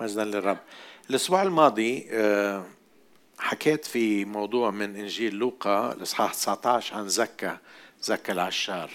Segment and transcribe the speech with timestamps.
[0.00, 0.58] مجدا للرب.
[1.10, 2.64] الأسبوع الماضي آه،
[3.38, 7.58] حكيت في موضوع من إنجيل لوقا الإصحاح 19 عن زكا
[8.02, 8.90] زكا العشار.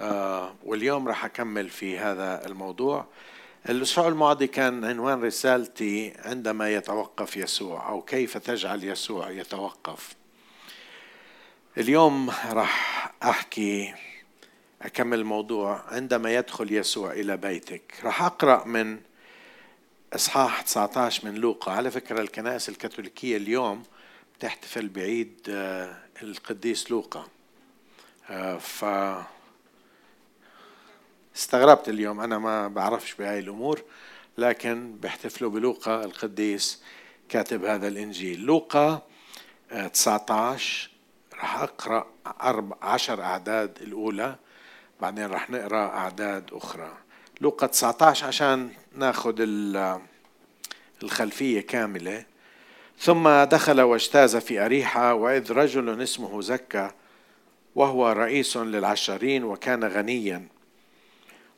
[0.00, 3.06] آه، واليوم راح أكمل في هذا الموضوع.
[3.68, 10.14] الأسبوع الماضي كان عنوان رسالتي عندما يتوقف يسوع أو كيف تجعل يسوع يتوقف.
[11.78, 13.94] اليوم راح أحكي
[14.82, 15.82] أكمل الموضوع.
[15.88, 19.09] عندما يدخل يسوع إلى بيتك راح أقرأ من
[20.14, 21.72] إصحاح 19 من لوقا.
[21.72, 23.82] على فكرة الكنائس الكاثوليكية اليوم
[24.40, 27.26] تحتفل بعيد آه، القديس لوقا.
[28.30, 28.84] آه، ف
[31.36, 32.20] استغربت اليوم.
[32.20, 33.82] أنا ما بعرفش بهاي الأمور
[34.38, 36.82] لكن بيحتفلوا بلوقا القديس
[37.28, 38.40] كاتب هذا الإنجيل.
[38.40, 39.02] لوقا
[39.92, 40.90] 19
[41.34, 42.06] آه، راح أقرأ
[42.82, 44.36] عشر أعداد الأولى
[45.00, 46.98] بعدين راح نقرأ أعداد أخرى.
[47.40, 49.34] لوقا 19 عشان ناخذ
[51.02, 52.24] الخلفية كاملة.
[52.98, 56.94] ثم دخل واجتاز في أريحة وإذ رجل اسمه زكا
[57.74, 60.46] وهو رئيس للعشرين وكان غنيا.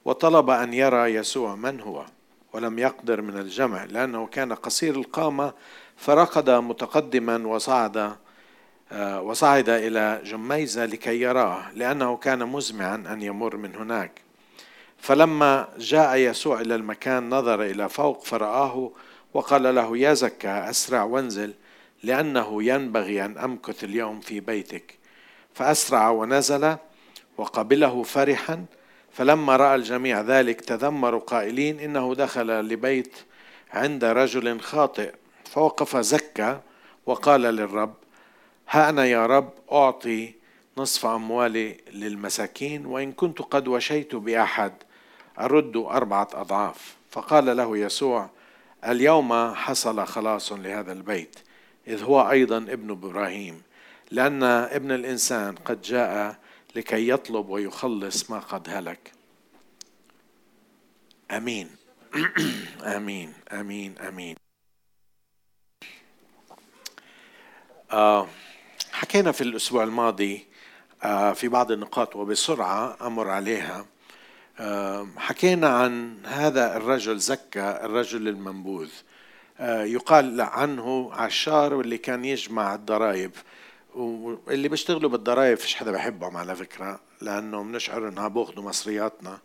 [0.04, 2.06] وطلب أن يرى يسوع من هو
[2.52, 5.52] ولم يقدر من الجمع لأنه كان قصير القامة.
[5.96, 8.16] فرقد متقدما وصعد
[8.92, 14.22] آه، وصعد إلى جميزة لكي يراه لأنه كان مزمعا أن يمر من هناك.
[15.02, 18.90] فلما جاء يسوع إلى المكان نظر إلى فوق فرآه
[19.34, 21.54] وقال له يا زكا أسرع وانزل
[22.02, 24.98] لأنه ينبغي أن أمكث اليوم في بيتك.
[25.54, 26.76] فأسرع ونزل
[27.38, 28.64] وقبله فرحا
[29.12, 33.16] فلما رأى الجميع ذلك تذمروا قائلين إنه دخل لبيت
[33.72, 35.12] عند رجل خاطئ.
[35.44, 36.60] فوقف زكا
[37.06, 37.94] وقال للرب
[38.68, 40.34] ها أنا يا رب أعطي
[40.78, 44.72] نصف أموالي للمساكين وإن كنت قد وشيت بأحد.
[45.38, 46.96] أرد أربعة أضعاف.
[47.10, 48.30] فقال له يسوع
[48.86, 51.38] اليوم حصل خلاص لهذا البيت
[51.86, 53.62] إذ هو أيضا ابن إبراهيم
[54.10, 56.36] لأن ابن الإنسان قد جاء
[56.76, 59.12] لكي يطلب ويخلص ما قد هلك.
[61.30, 61.70] آمين.
[62.96, 63.32] آمين.
[63.52, 63.98] آمين.
[63.98, 64.36] آمين.
[67.92, 68.28] آه
[68.92, 70.46] حكينا في الأسبوع الماضي
[71.02, 73.86] آه في بعض النقاط وبسرعة أمر عليها.
[75.16, 78.90] حكينا عن هذا الرجل زكى الرجل المنبوذ.
[79.58, 83.30] آه يقال عنه عشار واللي كان يجمع الضرائب.
[83.94, 89.38] واللي بيشتغلوا بالضرائب فيش حدا بحبهم على فكرة لأنه بنشعر إنها بياخذوا مصرياتنا.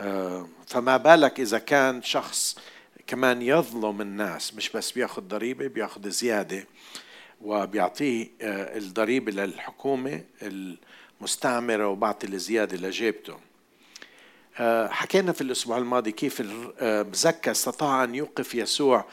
[0.00, 2.58] آه، فما بالك إذا كان شخص
[3.06, 6.66] كمان يظلم الناس مش بس بيأخذ ضريبة بيأخذ زيادة
[7.42, 13.45] وبيعطيه آه، الضريبة للحكومة المستعمرة وبعطي الزيادة لجيبته.
[14.90, 16.42] حكينا في الأسبوع الماضي كيف
[17.12, 19.04] زكى استطاع أن يوقف يسوع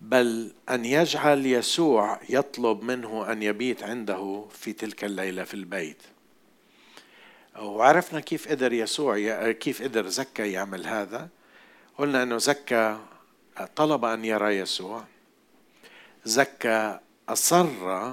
[0.00, 6.02] بل أن يجعل يسوع يطلب منه أن يبيت عنده في تلك الليلة في البيت.
[7.58, 11.28] وعرفنا كيف قدر يسوع كيف قدر زكى يعمل هذا.
[11.98, 12.98] قلنا أنه زكى
[13.76, 15.04] طلب أن يرى يسوع.
[16.24, 18.12] زكى أصر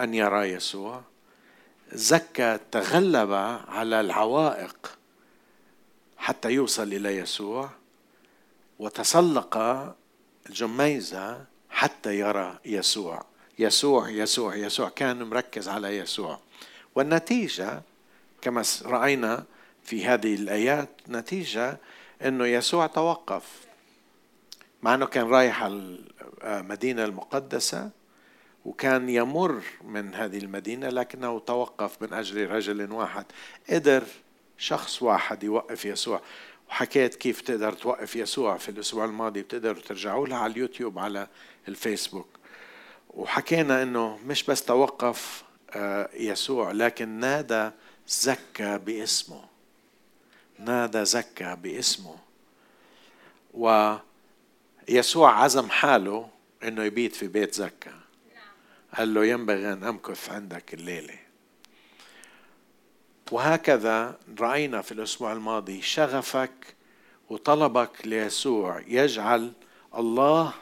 [0.00, 1.02] أن يرى يسوع.
[1.92, 3.32] زكى تغلب
[3.68, 4.98] على العوائق
[6.30, 7.70] حتى يوصل إلى يسوع
[8.78, 9.58] وتسلق
[10.48, 13.24] الجميزة حتى يرى يسوع.
[13.58, 16.40] يسوع يسوع يسوع كان مركز على يسوع.
[16.94, 17.82] والنتيجة
[18.42, 19.44] كما رأينا
[19.84, 21.78] في هذه الآيات نتيجة
[22.22, 23.44] أنه يسوع توقف.
[24.82, 25.62] مع أنه كان رايح
[26.42, 27.90] المدينة المقدسة
[28.64, 33.24] وكان يمر من هذه المدينة لكنه توقف من أجل رجل واحد.
[33.70, 34.04] قدر
[34.60, 36.20] شخص واحد يوقف يسوع.
[36.68, 41.26] وحكيت كيف تقدر توقف يسوع في الأسبوع الماضي بتقدروا ترجعوا لها على اليوتيوب على
[41.68, 42.28] الفيسبوك.
[43.10, 47.70] وحكينا إنه مش بس توقف آه، يسوع لكن نادى
[48.08, 49.44] زكى باسمه.
[50.58, 52.16] نادى زكى باسمه.
[53.54, 56.28] ويسوع عزم حاله
[56.62, 57.92] إنه يبيت في بيت زكى
[58.98, 61.29] قال له ينبغي أن أمكث عندك الليلة.
[63.30, 66.74] وهكذا رأينا في الأسبوع الماضي شغفك
[67.30, 69.52] وطلبك ليسوع يجعل
[69.96, 70.54] الله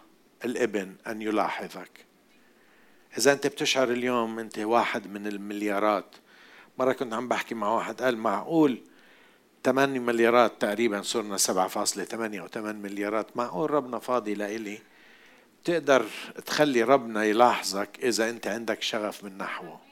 [0.45, 1.91] الإبن أن يلاحظك.
[3.19, 6.15] إذا أنت بتشعر اليوم أنت واحد من المليارات.
[6.79, 8.83] مرة كنت عم بحكي مع واحد قال معقول
[9.65, 13.37] 8 مليارات تقريبا صرنا 7.8 أو 8 مليارات.
[13.37, 14.79] معقول ربنا فاضي لإلي؟
[15.65, 16.07] تقدر
[16.47, 19.88] تخلي ربنا يلاحظك إذا أنت عندك شغف من نحوه.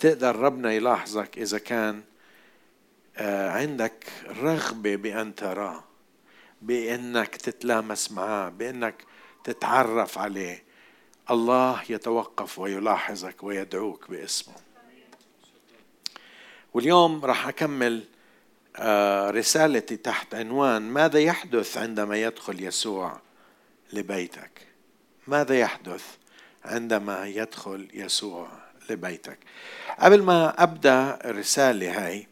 [0.00, 2.02] تقدر ربنا يلاحظك إذا كان
[3.16, 5.84] آه، عندك رغبة بأن تراه
[6.62, 9.04] بأنك تتلامس معاه بأنك
[9.44, 10.62] تتعرف عليه.
[11.30, 14.54] الله يتوقف ويلاحظك ويدعوك باسمه.
[16.74, 18.04] واليوم راح أكمل
[18.76, 23.20] آه، رسالتي تحت عنوان ماذا يحدث عندما يدخل يسوع
[23.92, 24.66] لبيتك؟
[25.26, 26.04] ماذا يحدث
[26.64, 29.38] عندما يدخل يسوع؟ لبيتك
[29.98, 32.26] قبل ما أبدأ الرسالة هاي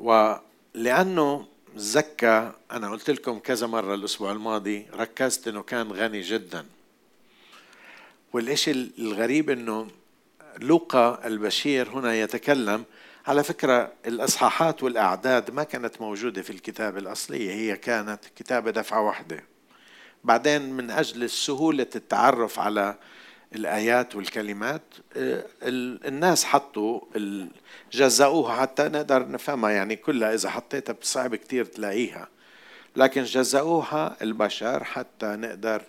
[0.00, 1.46] ولأنه
[1.76, 6.66] زكى أنا قلت لكم كذا مرة الأسبوع الماضي ركزت إنه كان غني جدا.
[8.32, 9.88] والإشي الغريب إنه
[10.58, 12.84] لوقا البشير هنا يتكلم
[13.26, 19.44] على فكرة الأصحاحات والأعداد ما كانت موجودة في الكتابة الأصلية هي كانت كتابة دفعة واحدة.
[20.24, 22.96] بعدين من أجل سهولة التعرف على
[23.58, 24.82] الآيات والكلمات
[25.16, 27.00] آه، الناس حطوا
[27.92, 29.70] جزأوها حتى نقدر نفهمها.
[29.70, 32.28] يعني كلها إذا حطيتها صعب كتير تلاقيها.
[32.96, 35.82] لكن جزأوها البشر حتى نقدر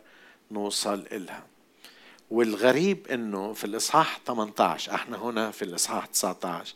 [0.51, 1.44] نوصل إلها.
[2.31, 6.75] والغريب إنه في الإصحاح 18 إحنا هنا في الإصحاح 19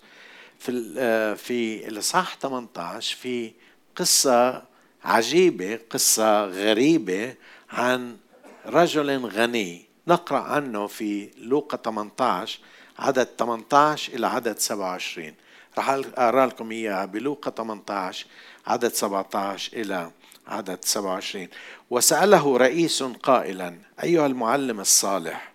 [0.59, 3.51] في آه، في الإصحاح 18 في
[3.95, 4.63] قصة
[5.03, 7.35] عجيبة قصة غريبة
[7.69, 8.17] عن
[8.65, 9.88] رجل غني.
[10.09, 12.59] نقرأ عنه في لوقا 18
[12.99, 15.33] عدد 18 إلى عدد 27
[15.77, 18.25] رح أقرأ لكم إياها بلوقا 18
[18.67, 20.11] عدد 17 إلى
[20.47, 21.47] عدد 27
[21.89, 25.51] وسأله رئيس قائلا أيها المعلم الصالح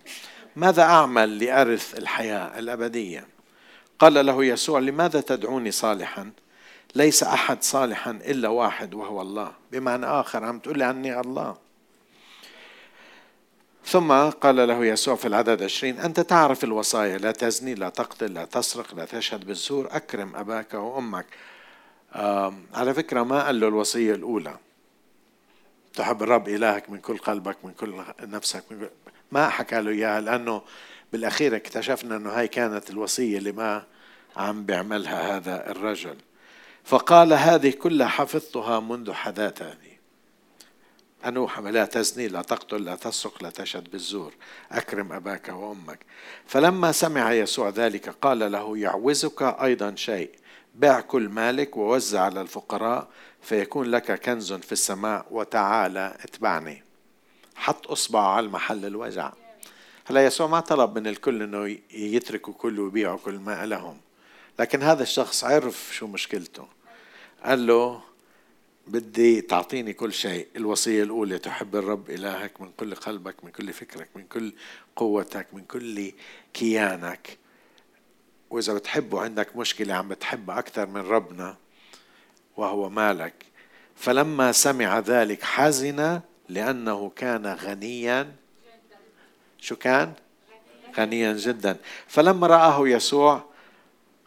[0.55, 3.27] ماذا أعمل لأرث الحياة الأبدية؟
[3.99, 6.31] قال له يسوع لماذا تدعوني صالحا؟
[6.95, 9.51] ليس أحد صالحا إلا واحد وهو الله.
[9.71, 11.64] بمعنى آخر عم تقول لي عني الله.
[13.87, 18.45] ثم قال له يسوع في العدد عشرين أنت تعرف الوصايا لا تزني لا تقتل لا
[18.45, 21.25] تسرق لا تشهد بالزور أكرم أباك وأمك.
[22.73, 24.57] على فكرة ما قال له الوصية الأولى.
[25.93, 28.89] تحب الرب إلهك من كل قلبك من كل نفسك من كل
[29.31, 30.61] ما حكى له إياها لأنه
[31.11, 33.83] بالأخير اكتشفنا أنه هاي كانت الوصية اللي ما
[34.37, 36.15] عم بيعملها هذا الرجل.
[36.83, 39.84] فقال هذه كلها حفظتها منذ حداثتي
[41.25, 44.33] أنوح لا تزني لا تقتل لا تسرق لا تشهد بالزور.
[44.71, 45.99] أكرم أباك وأمك.
[46.47, 50.31] فلما سمع يسوع ذلك قال له يعوزك أيضا شيء.
[50.75, 53.07] بع كل مالك ووزع على الفقراء
[53.41, 56.83] فيكون لك كنز في السماء وتعالى اتبعني.
[57.55, 59.33] حط اصبعه على محل الوجع.
[60.05, 63.97] هلا يسوع ما طلب من الكل إنه يتركوا كل ويبيعوا كل ما لهم.
[64.59, 66.67] لكن هذا الشخص عرف شو مشكلته.
[67.43, 68.01] قال له
[68.87, 70.47] بدي تعطيني كل شيء.
[70.55, 74.53] الوصية الأولى تحب الرب إلهك من كل قلبك من كل فكرك من كل
[74.95, 76.11] قوتك من كل
[76.53, 77.37] كيانك.
[78.49, 81.57] وإذا بتحبه عندك مشكلة عم بتحب أكثر من ربنا
[82.57, 83.45] وهو مالك.
[83.95, 88.31] فلما سمع ذلك حزن لأنه كان غنيا.
[89.59, 90.13] شو كان؟
[90.97, 91.77] غنيا جدا.
[92.07, 93.43] فلما رآه يسوع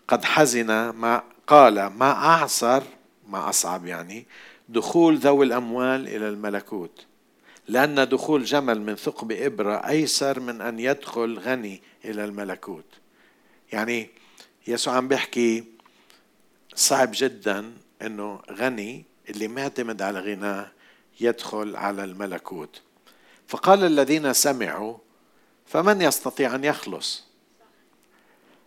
[0.09, 2.83] قد حزن ما قال ما أعصر
[3.29, 4.27] ما أصعب يعني
[4.69, 7.07] دخول ذوي الأموال إلى الملكوت
[7.69, 12.85] لأن دخول جمل من ثقب إبرة أيسر من أن يدخل غني إلى الملكوت.
[13.73, 14.11] يعني
[14.67, 15.65] يسوع عم بيحكي
[16.75, 17.73] صعب جدا
[18.03, 20.71] إنه غني اللي معتمد على غناه
[21.21, 22.83] يدخل على الملكوت.
[23.49, 24.99] فقال الذين سمعوا
[25.67, 27.25] فمن يستطيع أن يخلص؟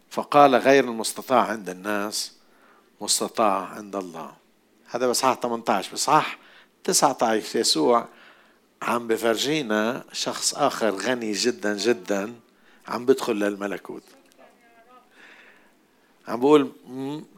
[0.10, 2.38] فقال غير المستطاع عند الناس
[3.02, 4.41] مستطاع عند الله.
[4.92, 6.38] هذا بصحاح 18 بصحاح
[6.84, 8.08] 19 يسوع
[8.82, 12.34] عم بفرجينا شخص آخر غني جدا جدا
[12.88, 14.04] عم بدخل للملكوت.
[16.28, 16.72] عم بقول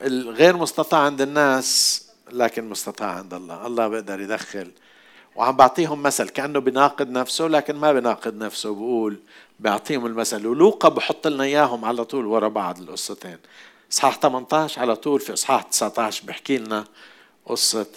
[0.01, 3.67] الغير مستطاع عند الناس لكن مستطاع عند الله.
[3.67, 4.71] الله بيقدر يدخل.
[5.35, 8.75] وعم بعطيهم مثل كأنه بناقض نفسه لكن ما بناقض نفسه.
[8.75, 9.19] بقول
[9.59, 10.47] بيعطيهم المثل.
[10.47, 13.37] ولوقا بحط لنا إياهم على طول ورا بعض القصتين.
[13.91, 16.85] إصحاح 18 على طول في إصحاح 19 بحكي لنا
[17.45, 17.87] قصة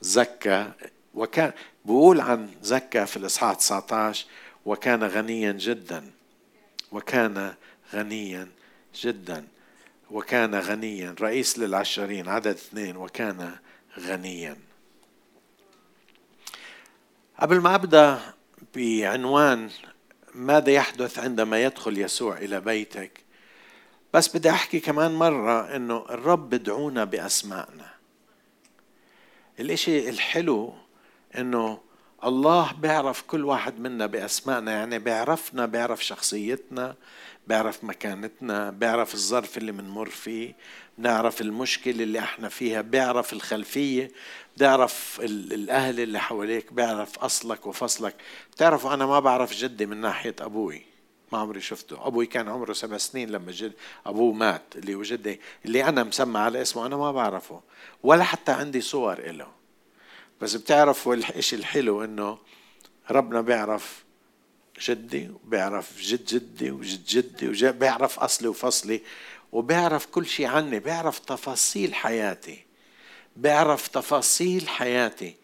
[0.00, 0.72] زكا.
[1.14, 1.52] وكان
[1.84, 4.26] بقول عن زكا في الإصحاح 19
[4.66, 6.10] وكان غنيا جدا.
[6.92, 7.54] وكان
[7.94, 8.48] غنيا
[8.94, 9.46] جدا.
[10.10, 11.14] وكان غنيا.
[11.20, 12.96] رئيس للعشرين عدد اثنين.
[12.96, 13.56] وكان
[13.98, 14.56] غنيا.
[17.38, 18.20] قبل ما أبدأ
[18.74, 19.70] بعنوان
[20.34, 23.20] ماذا يحدث عندما يدخل يسوع إلى بيتك
[24.14, 27.99] بس بدي أحكي كمان مرة إنه الرب بدعونا بأسمائنا.
[29.60, 30.74] الإشي الحلو
[31.38, 31.78] إنه
[32.24, 36.94] الله بيعرف كل واحد منا بأسمائنا يعني بيعرفنا بيعرف شخصيتنا
[37.46, 40.54] بيعرف مكانتنا بيعرف الظرف اللي بنمر فيه
[40.98, 44.10] بنعرف المشكلة اللي إحنا فيها بيعرف الخلفية
[44.56, 48.14] بيعرف الأهل اللي حواليك بيعرف أصلك وفصلك.
[48.52, 50.82] بتعرفوا أنا ما بعرف جدي من ناحية أبوي.
[51.32, 52.06] ما عمري شفته.
[52.06, 53.72] أبوي كان عمره سبع سنين لما جد
[54.06, 57.60] أبوه مات اللي هو جدي اللي أنا مسمى على اسمه أنا ما بعرفه
[58.02, 59.48] ولا حتى عندي صور إله.
[60.40, 62.38] بس بتعرفوا الشيء الحلو إنه
[63.10, 64.04] ربنا بيعرف
[64.80, 69.02] جدي وبيعرف جد جدي وجد جدي وبيعرف أصلي وفصلي
[69.52, 72.64] وبيعرف كل شيء عني بيعرف تفاصيل حياتي
[73.36, 75.36] بيعرف تفاصيل حياتي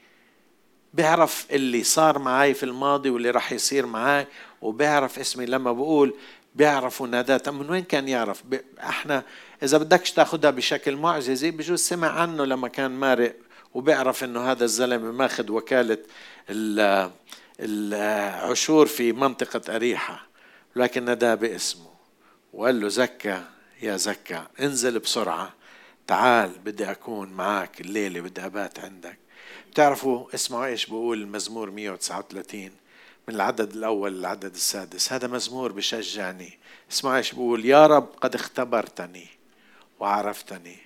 [0.95, 4.27] بيعرف اللي صار معي في الماضي واللي راح يصير معي
[4.63, 6.15] وبيعرف اسمي لما بقول
[6.55, 8.43] بيعرفوا نادات من وين كان يعرف؟
[8.81, 9.23] إحنا
[9.63, 13.37] إذا بدكش تاخذها بشكل معجزي بجوز سمع عنه لما كان مارق
[13.75, 15.99] وبيعرف إنه هذا الزلمة ماخذ وكالة
[17.61, 20.27] العشور في منطقة أريحة.
[20.77, 21.91] لكن ناداه باسمه.
[22.53, 23.43] وقال له زكى
[23.83, 25.53] يا زكى انزل بسرعة.
[26.07, 29.19] تعال بدي أكون معك الليلة بدي أبات عندك.
[29.71, 32.71] بتعرفوا اسمعوا إيش؟ بقول المزمور 139
[33.29, 35.13] من العدد الأول للعدد السادس.
[35.13, 36.59] هذا مزمور بشجعني.
[36.93, 37.65] اسمعوا إيش بقول.
[37.65, 39.27] يا رب قد اختبرتني
[40.01, 40.77] وعرفتني.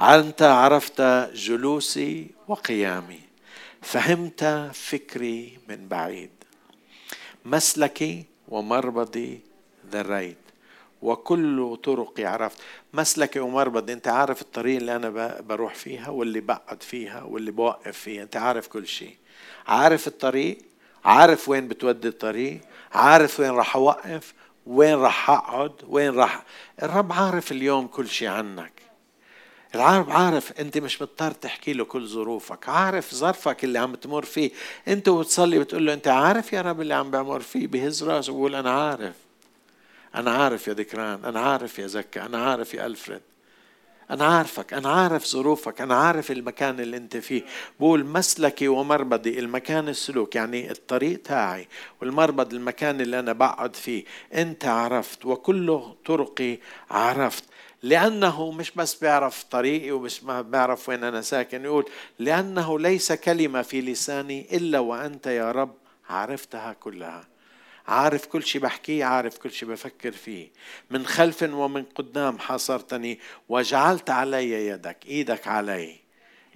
[0.00, 1.00] انت عرفت
[1.34, 3.20] جلوسي وقيامي.
[3.82, 6.30] فهمت فكري من بعيد.
[7.44, 9.40] مسلكي ومربضي
[9.92, 10.36] ذريت.
[11.02, 12.58] وكل طرقي عرفت.
[12.92, 18.22] مسلكي ومربض أنت عارف الطريق اللي أنا بروح فيها واللي بقعد فيها واللي بوقف فيها.
[18.22, 19.16] أنت عارف كل شيء.
[19.66, 20.58] عارف الطريق
[21.04, 22.60] عارف وين بتودي الطريق
[22.92, 24.34] عارف وين راح أوقف
[24.66, 26.44] وين راح أقعد وين راح.
[26.82, 28.72] الرب عارف اليوم كل شيء عنك.
[29.74, 34.50] العرب عارف أنت مش مضطر تحكي له كل ظروفك عارف ظرفك اللي عم تمر فيه.
[34.88, 38.54] أنت وتصلي بتقول له أنت عارف يا رب اللي عم بمر فيه بهز راسه وبقول
[38.54, 39.14] أنا عارف.
[40.14, 43.20] أنا عارف يا ذكران أنا عارف يا زكا أنا عارف يا ألفريد.
[44.12, 47.42] أنا عارفك أنا عارف ظروفك أنا عارف المكان اللي أنت فيه.
[47.80, 51.68] بقول مسلكي ومربضي المكان السلوك يعني الطريق تاعي.
[52.00, 54.04] والمربض المكان اللي أنا بقعد فيه.
[54.34, 56.58] أنت عرفت وكل طرقي
[56.90, 57.44] عرفت.
[57.82, 61.84] لأنه مش بس بيعرف طريقي ومش بيعرف وين أنا ساكن يقول
[62.18, 65.74] لأنه ليس كلمة في لساني إلا وأنت يا رب
[66.08, 67.31] عرفتها كلها.
[67.88, 70.50] عارف كل شيء بحكيه عارف كل شيء بفكر فيه.
[70.90, 75.96] من خلف ومن قدام حاصرتني وجعلت علي يدك إيدك علي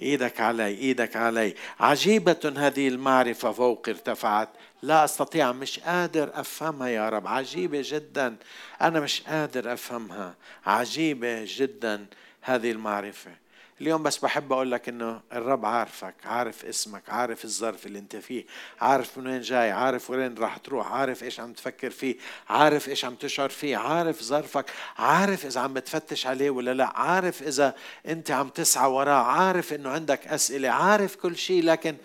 [0.02, 1.54] إيدك علي إيدك علي.
[1.80, 4.48] عجيبة هذه المعرفة فوق ارتفعت.
[4.82, 7.26] لا أستطيع مش قادر أفهمها يا رب.
[7.26, 8.36] عجيبة جدا.
[8.82, 10.34] أنا مش قادر أفهمها.
[10.66, 12.06] عجيبة جدا
[12.40, 13.45] هذه المعرفة.
[13.80, 18.44] اليوم بس بحب أقول لك إنه الرب عارفك عارف اسمك عارف الظرف اللي أنت فيه
[18.80, 22.16] عارف من وين جاي عارف وين راح تروح عارف إيش عم تفكر فيه
[22.48, 27.42] عارف إيش عم تشعر فيه عارف ظرفك عارف إذا عم بتفتش عليه ولا لا عارف
[27.42, 27.74] إذا
[28.06, 31.96] أنت عم تسعى وراه عارف إنه عندك أسئلة عارف كل شيء لكن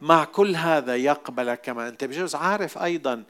[0.00, 3.24] مع كل هذا يقبلك كما أنت بجوز عارف أيضا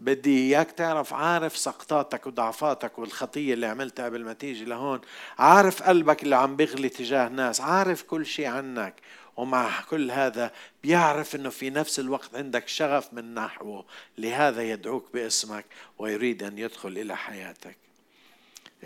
[0.00, 5.00] بدي إياك تعرف عارف سقطاتك وضعفاتك والخطية اللي عملتها قبل ما تيجي لهون
[5.38, 8.94] عارف قلبك اللي عم بيغلي تجاه ناس عارف كل شيء عنك
[9.36, 10.52] ومع كل هذا
[10.82, 13.84] بيعرف إنه في نفس الوقت عندك شغف من نحوه
[14.18, 15.64] لهذا يدعوك باسمك
[15.98, 17.76] ويريد أن يدخل إلى حياتك.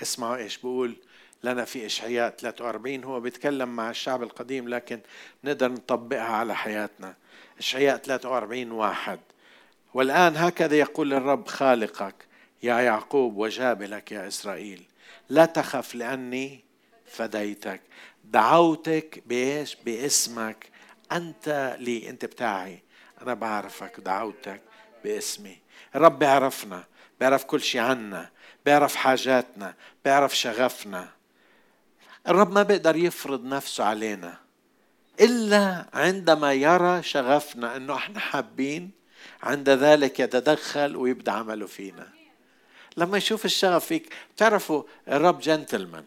[0.02, 0.96] اسمعوا إيش بقول
[1.44, 5.00] لنا في إشعياء 43 هو بيتكلم مع الشعب القديم لكن
[5.44, 7.14] نقدر نطبقها على حياتنا.
[7.58, 9.20] إشعياء 43 واحد.
[9.94, 12.14] والآن هكذا يقول الرب خالقك
[12.62, 14.82] يا يعقوب وجابلك يا إسرائيل
[15.28, 16.64] لا تخف لأني
[17.06, 17.80] فديتك.
[18.24, 20.68] دعوتك بإيش؟ باسمك.
[21.12, 22.82] أنت لي أنت بتاعي.
[23.22, 24.60] أنا بعرفك دعوتك
[25.04, 25.58] باسمي.
[25.94, 26.84] الرب بيعرفنا
[27.20, 28.30] بيعرف كل شيء عنا
[28.64, 31.08] بيعرف حاجاتنا بيعرف شغفنا.
[32.28, 34.38] الرب ما بيقدر يفرض نفسه علينا
[35.20, 38.90] إلا عندما يرى شغفنا أنه إحنا حابين
[39.42, 42.08] عند ذلك يتدخل ويبدأ عمله فينا.
[42.96, 46.04] لما يشوف الشغف فيك تعرفوا الرب جنتلمان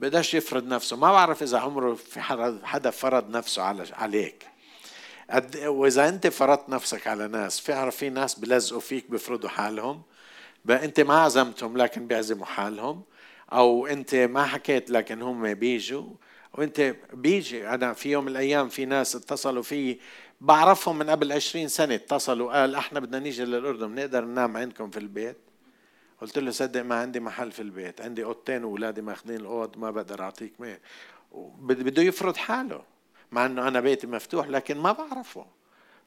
[0.00, 0.96] بقدرش يفرض نفسه.
[0.96, 2.20] ما بعرف إذا عمره في
[2.64, 4.46] حدا فرض نفسه عليك.
[5.64, 10.02] وإذا أنت فرضت نفسك على ناس في في ناس بلزقوا فيك بيفرضوا حالهم.
[10.70, 13.02] أنت ما عزمتهم لكن بيعزموا حالهم.
[13.52, 16.06] أو أنت ما حكيت لكن هم بيجوا.
[16.54, 17.68] وأنت بيجي.
[17.68, 19.98] أنا في يوم من الأيام في ناس اتصلوا في
[20.40, 24.98] بعرفهم من قبل عشرين سنة اتصلوا قال أحنا بدنا نيجي للأردن بنقدر ننام عندكم في
[24.98, 25.36] البيت.
[26.20, 30.22] قلت له صدق ما عندي محل في البيت عندي أوضتين واولادي ماخذين الأوض ما بقدر
[30.22, 30.52] أعطيك
[31.58, 32.82] بده يفرض حاله
[33.32, 35.46] مع إنه أنا بيتي مفتوح لكن ما بعرفه.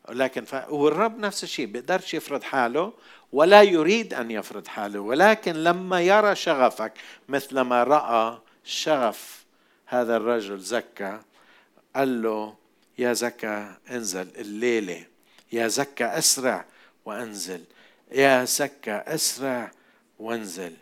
[0.10, 0.70] لكن ف...
[0.70, 2.94] والرب نفس الشيء بيقدرش يفرض حاله
[3.32, 6.94] ولا يريد أن يفرض حاله ولكن لما يرى شغفك
[7.30, 9.46] مثل ما رأى شغف
[9.86, 11.20] هذا الرجل زكى
[11.96, 12.56] قال له
[12.98, 15.06] يا زكا انزل الليلة
[15.52, 16.66] يا زكا اسرع
[17.06, 17.64] وانزل
[18.12, 19.72] يا زكا اسرع
[20.20, 20.74] وانزل.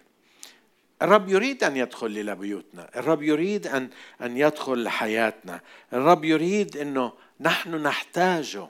[1.02, 3.90] الرب يريد أن يدخل إلى بيوتنا الرب يريد أن
[4.22, 5.62] أن يدخل لحياتنا
[5.94, 8.68] الرب يريد إنه نحن نحتاجه.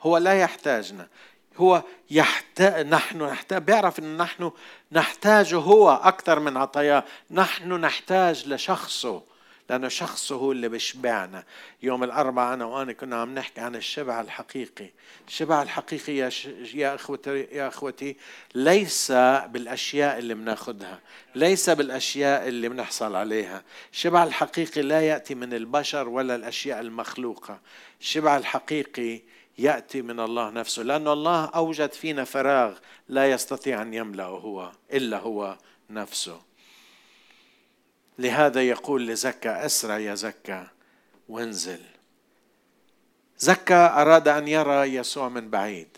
[0.00, 1.08] هو لا يحتاجنا
[1.56, 4.50] هو يحتاج نحن نحتاج بيعرف ان نحن
[4.92, 7.04] نحتاجه هو أكثر من عطاياه.
[7.30, 9.22] نحن نحتاج لشخصه.
[9.70, 11.44] لأنه شخصه هو اللي بيشبعنا.
[11.82, 14.90] يوم الأربعاء أنا وأنا كنا عم نحكي عن الشبع الحقيقي.
[15.28, 16.44] الشبع الحقيقي يا, ش...
[16.74, 18.16] يا أخوتي يا أخوتي
[18.54, 19.12] ليس
[19.46, 21.00] بالأشياء اللي بناخذها
[21.34, 23.62] ليس بالأشياء اللي بنحصل عليها.
[23.92, 27.60] الشبع الحقيقي لا يأتي من البشر ولا الأشياء المخلوقة.
[28.00, 29.20] الشبع الحقيقي
[29.58, 35.18] يأتي من الله نفسه لأن الله أوجد فينا فراغ لا يستطيع أن يملأه هو إلا
[35.18, 35.58] هو
[35.90, 36.49] نفسه.
[38.18, 40.68] لهذا يقول لزكا أسرع يا زكا
[41.28, 41.80] وانزل.
[43.38, 45.88] زكا أراد أن يرى يسوع من بعيد.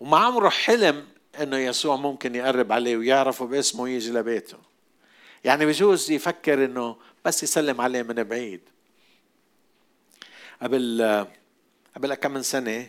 [0.00, 1.06] وما عمره حلم
[1.40, 4.58] إنه يسوع ممكن يقرب عليه ويعرفه باسمه ويجي لبيته.
[5.44, 8.60] يعني بجوز يفكر إنه بس يسلم عليه من بعيد.
[10.62, 11.26] قبل
[11.96, 12.88] قبل كم من سنة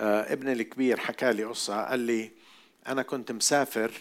[0.00, 2.30] آه، ابني الكبير حكى لي قصة قال لي
[2.86, 3.92] أنا كنت مسافر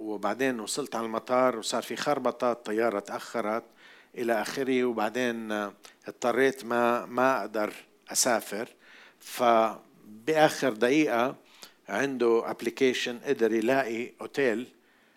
[0.00, 3.64] وبعدين وصلت على المطار وصار في خربطة الطيارة تأخرت
[4.18, 5.72] إلى آخره وبعدين آه،
[6.08, 7.72] اضطريت ما ما أقدر
[8.12, 8.68] أسافر.
[9.20, 11.36] فبآخر دقيقة
[11.88, 14.68] عنده ابلكيشن قدر يلاقي أوتيل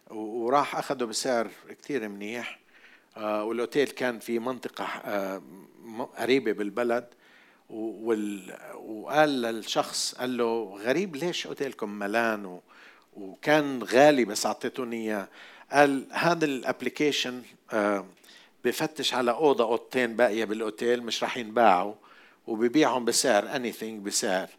[0.09, 1.47] وراح اخذه بسعر
[1.81, 2.59] كثير منيح.
[3.17, 4.85] والأوتيل كان في منطقة
[6.17, 7.07] قريبة بالبلد.
[7.69, 12.59] وقال للشخص قال له غريب ليش أوتيلكم ملان.
[13.15, 15.27] وكان غالي بس اعطيتوني اياه
[15.71, 17.41] قال هذا الابلكيشن
[17.73, 18.05] آه،
[18.63, 21.95] بفتش على أوضة أوضتين باقية بالأوتيل مش راح ينباعوا
[22.47, 24.49] وببيعهم بسعر اني بسعر.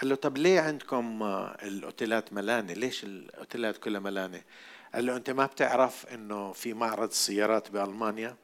[0.00, 4.42] قال له طب ليه عندكم آه، الأوتيلات ملانة؟ ليش الأوتيلات كلها ملانة؟
[4.94, 8.36] قال له أنت ما بتعرف إنه في معرض سيارات بألمانيا؟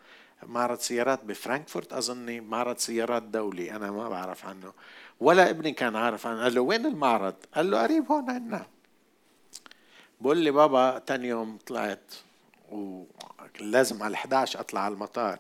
[0.43, 4.73] معرض سيارات بفرانكفورت أظني معرض سيارات دولي أنا ما بعرف عنه.
[5.21, 6.43] ولا ابني كان عارف عنه.
[6.43, 8.67] قال له وين المعرض؟ قال له قريب هون عندنا.
[10.21, 12.15] بقول لي بابا تاني يوم طلعت
[12.71, 15.39] ولازم على 11 أطلع على المطار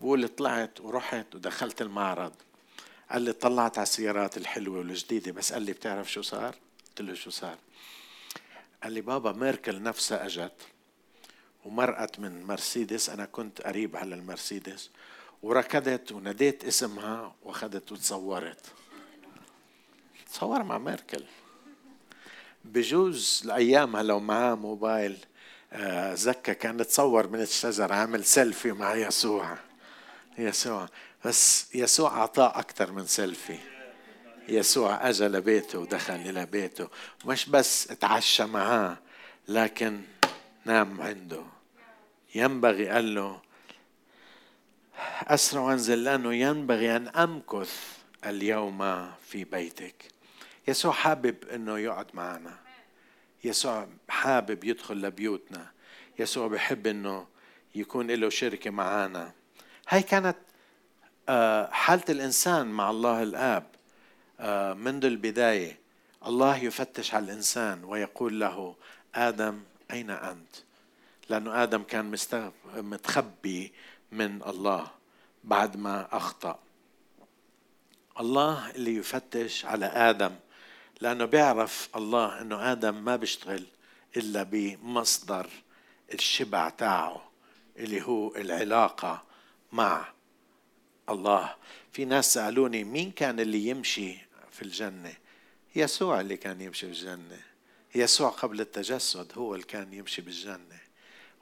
[0.00, 2.32] بقول طلعت ورحت ودخلت المعرض
[3.10, 6.54] قال لي طلعت على السيارات الحلوة والجديدة بس قال لي بتعرف شو صار؟
[6.88, 7.58] قلت له شو صار؟
[8.82, 10.62] قال لي بابا ميركل نفسها أجت
[11.64, 14.90] ومرقت من مرسيدس أنا كنت قريب على المرسيدس
[15.42, 18.66] وركضت وناديت اسمها وأخذت وتصورت
[20.32, 21.24] تصور مع ميركل
[22.72, 25.16] بجوز لأيامها لو معاه موبايل
[25.72, 29.56] آه، زكا كان تصور من الشجر عامل سيلفي مع يسوع.
[30.38, 30.88] يسوع.
[31.24, 33.58] بس يسوع أعطاه أكثر من سيلفي.
[34.48, 36.88] يسوع أجا لبيته ودخل إلى بيته.
[37.24, 38.96] مش بس اتعشى معاه
[39.48, 40.00] لكن
[40.64, 41.42] نام عنده.
[42.34, 43.40] ينبغي قال له
[45.22, 47.95] أسرع وأنزل لأنه ينبغي أن أمكث
[48.26, 49.94] اليوم في بيتك.
[50.68, 52.58] يسوع حابب أنه يقعد معنا.
[53.44, 55.70] يسوع حابب يدخل لبيوتنا.
[56.18, 57.26] يسوع بحب أنه
[57.74, 59.32] يكون له شركة معنا
[59.88, 60.36] هاي كانت
[61.28, 63.66] آه، حالة الإنسان مع الله الآب.
[64.40, 65.78] آه، منذ البداية
[66.26, 68.76] الله يفتش على الإنسان ويقول له
[69.14, 69.60] آدم
[69.90, 70.56] أين أنت؟
[71.28, 72.16] لأنه آدم كان
[72.74, 73.72] متخبي
[74.12, 74.90] من الله
[75.44, 76.58] بعد ما أخطأ.
[78.20, 80.34] الله اللي يفتش على آدم
[81.00, 83.66] لأنه بيعرف الله أنه آدم ما بيشتغل
[84.16, 85.46] إلا بمصدر
[86.14, 87.30] الشبع تاعه
[87.76, 89.22] اللي هو العلاقة
[89.72, 90.12] مع
[91.08, 91.54] الله.
[91.92, 94.16] في ناس سألوني مين كان اللي يمشي
[94.50, 95.14] في الجنة؟
[95.76, 97.40] يسوع اللي كان يمشي في الجنة.
[97.94, 100.80] يسوع قبل التجسد هو اللي كان يمشي بالجنة.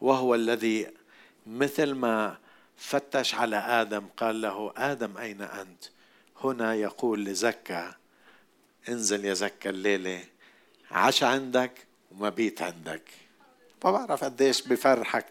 [0.01, 0.87] وهو الذي
[1.47, 2.39] مثل ما
[2.77, 5.85] فتش على آدم قال له آدم أين أنت؟
[6.45, 7.95] هنا يقول لزكا
[8.89, 10.25] انزل يا زكا الليلة
[10.91, 11.73] عشا عندك
[12.13, 13.03] ومبيت عندك.
[13.85, 15.27] ما بعرف قديش بفرحك.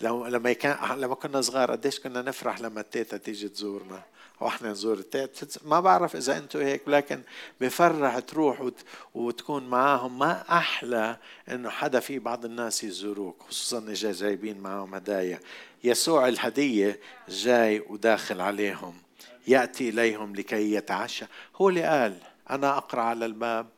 [0.00, 4.02] لو لما كان لما كنا صغار قديش كنا نفرح لما التيتا تيجي تزورنا.
[4.40, 5.46] وإحنا نزور التيتا.
[5.64, 7.22] ما بعرف إذا أنتم هيك لكن
[7.60, 8.80] بفرح تروح وت...
[9.14, 10.18] وتكون معاهم.
[10.18, 11.16] ما أحلى
[11.48, 15.40] إنه حدا في بعض الناس يزوروك خصوصا اذا جايبين معاهم هدايا.
[15.84, 19.07] يسوع الهدية جاي وداخل عليهم.
[19.48, 21.24] يأتي إليهم لكي يتعشى.
[21.56, 23.68] هو اللي قال أنا أقرأ على الباب.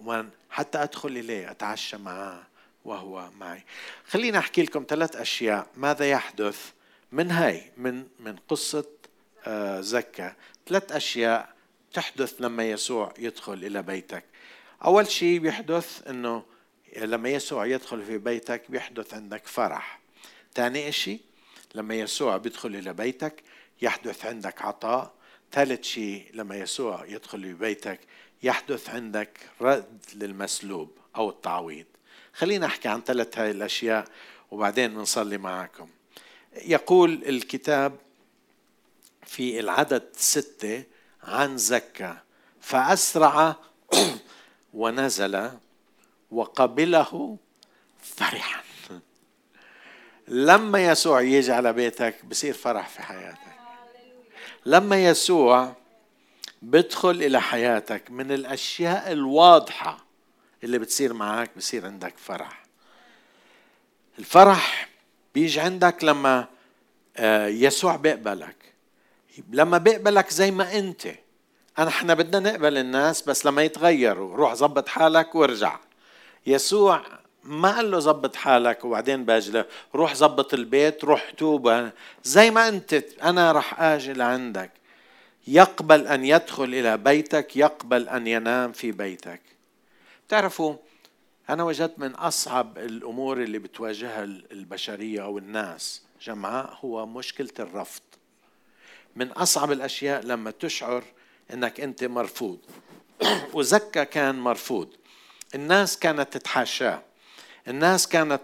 [0.00, 2.46] ومن حتى أدخل إليه أتعشى معه
[2.84, 3.64] وهو معي.
[4.08, 6.70] خليني أحكي لكم ثلاث أشياء ماذا يحدث
[7.12, 8.84] من هاي من من قصة
[9.46, 10.34] آه، زكا.
[10.68, 11.54] ثلاث أشياء
[11.92, 14.24] تحدث لما يسوع يدخل إلى بيتك.
[14.84, 16.42] أول شيء بيحدث أنه
[16.96, 20.00] لما يسوع يدخل في بيتك بيحدث عندك فرح.
[20.54, 21.20] ثاني شيء
[21.74, 23.42] لما يسوع بيدخل إلى بيتك
[23.84, 25.12] يحدث عندك عطاء.
[25.52, 28.00] ثالث شيء لما يسوع يدخل في بيتك
[28.42, 31.86] يحدث عندك رد للمسلوب أو التعويض.
[32.32, 34.04] خلينا أحكي عن ثلاث هاي الأشياء
[34.50, 35.88] وبعدين بنصلي معكم
[36.56, 37.96] يقول الكتاب
[39.26, 40.84] في العدد ستة
[41.22, 42.18] عن زكا
[42.60, 43.56] فأسرع
[44.74, 45.50] ونزل
[46.30, 47.38] وقبله
[48.02, 48.62] فرحا.
[50.28, 53.63] لما يسوع يجي على بيتك بصير فرح في حياتك.
[54.66, 55.72] لما يسوع
[56.62, 60.04] بدخل إلى حياتك من الأشياء الواضحة
[60.64, 62.64] اللي بتصير معك بصير عندك فرح.
[64.18, 64.88] الفرح
[65.34, 66.48] بيجي عندك لما
[67.16, 68.56] آه، يسوع بيقبلك.
[69.50, 71.06] لما بيقبلك زي ما أنت.
[71.78, 75.78] أنا إحنا بدنا نقبل الناس بس لما يتغيروا روح زبط حالك وارجع.
[76.46, 77.02] يسوع
[77.44, 81.90] ما قال له زبط حالك وبعدين باجي له روح زبط البيت روح توب
[82.24, 84.70] زي ما أنت أنا راح آجي لعندك.
[85.46, 89.40] يقبل أن يدخل إلى بيتك يقبل أن ينام في بيتك.
[90.28, 90.76] تعرفوا
[91.50, 98.02] أنا وجدت من أصعب الأمور اللي بتواجهها البشرية أو الناس جمعاء هو مشكلة الرفض.
[99.16, 101.04] من أصعب الأشياء لما تشعر
[101.52, 102.58] إنك أنت مرفوض.
[103.54, 104.88] وزكا كان مرفوض.
[105.54, 107.02] الناس كانت تتحاشاه.
[107.68, 108.40] الناس كانت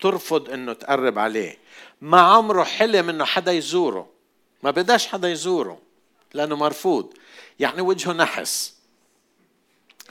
[0.00, 1.58] ترفض إنه تقرب عليه.
[2.00, 4.08] ما عمره حلم إنه حدا يزوره.
[4.62, 5.78] ما بداش حدا يزوره
[6.34, 7.14] لأنه مرفوض.
[7.60, 8.74] يعني وجهه نحس.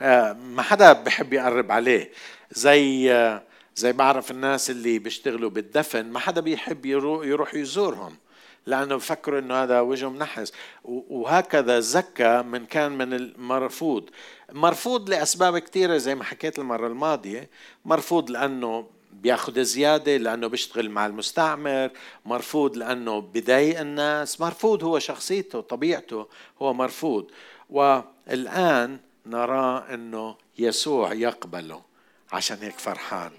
[0.01, 2.11] آه، ما حدا بحب يقرب عليه.
[2.51, 3.43] زي آه،
[3.75, 8.17] زي بعرف الناس اللي بيشتغلوا بالدفن ما حدا بيحب يروح يزورهم.
[8.65, 10.53] لأنه بفكروا إنه هذا وجه منحس.
[10.83, 14.09] وهكذا زكى من كان من المرفوض.
[14.51, 17.49] مرفوض لأسباب كثيره زي ما حكيت المرة الماضية.
[17.85, 21.89] مرفوض لأنه بياخذ زيادة لأنه بيشتغل مع المستعمر.
[22.25, 24.41] مرفوض لأنه بضايق الناس.
[24.41, 26.27] مرفوض هو شخصيته طبيعته
[26.61, 27.31] هو مرفوض.
[27.69, 31.81] والآن نرى أنه يسوع يقبله.
[32.31, 33.31] عشان هيك فرحان.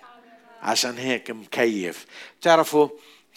[0.62, 2.06] عشان هيك مكيف.
[2.40, 2.88] تعرفوا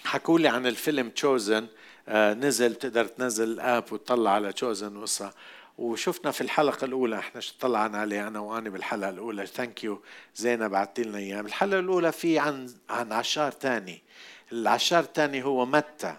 [0.06, 1.68] حكوا لي عن الفيلم تشوزن
[2.10, 5.32] نزل تقدر تنزل الاب وتطلع على تشوزن وصا
[5.78, 9.46] وشفنا في الحلقة الأولى إحنا طلعنا عليه أنا وأني بالحلقة الأولى.
[9.46, 10.02] ثانك يو
[10.36, 11.42] زينب بعثت لنا إياه.
[11.42, 14.04] الحلقة الأولى في عن عن عشار ثاني
[14.52, 16.16] العشار الثاني هو متى؟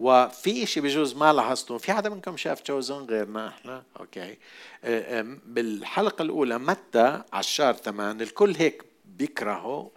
[0.00, 4.38] وفي شيء بجوز ما لاحظتوا في حدا منكم شاف تشوزن غيرنا؟ إحنا؟ أوكي.
[4.84, 9.90] آه، بالحلقة الأولى متى عشار ثمان الكل هيك بيكرهه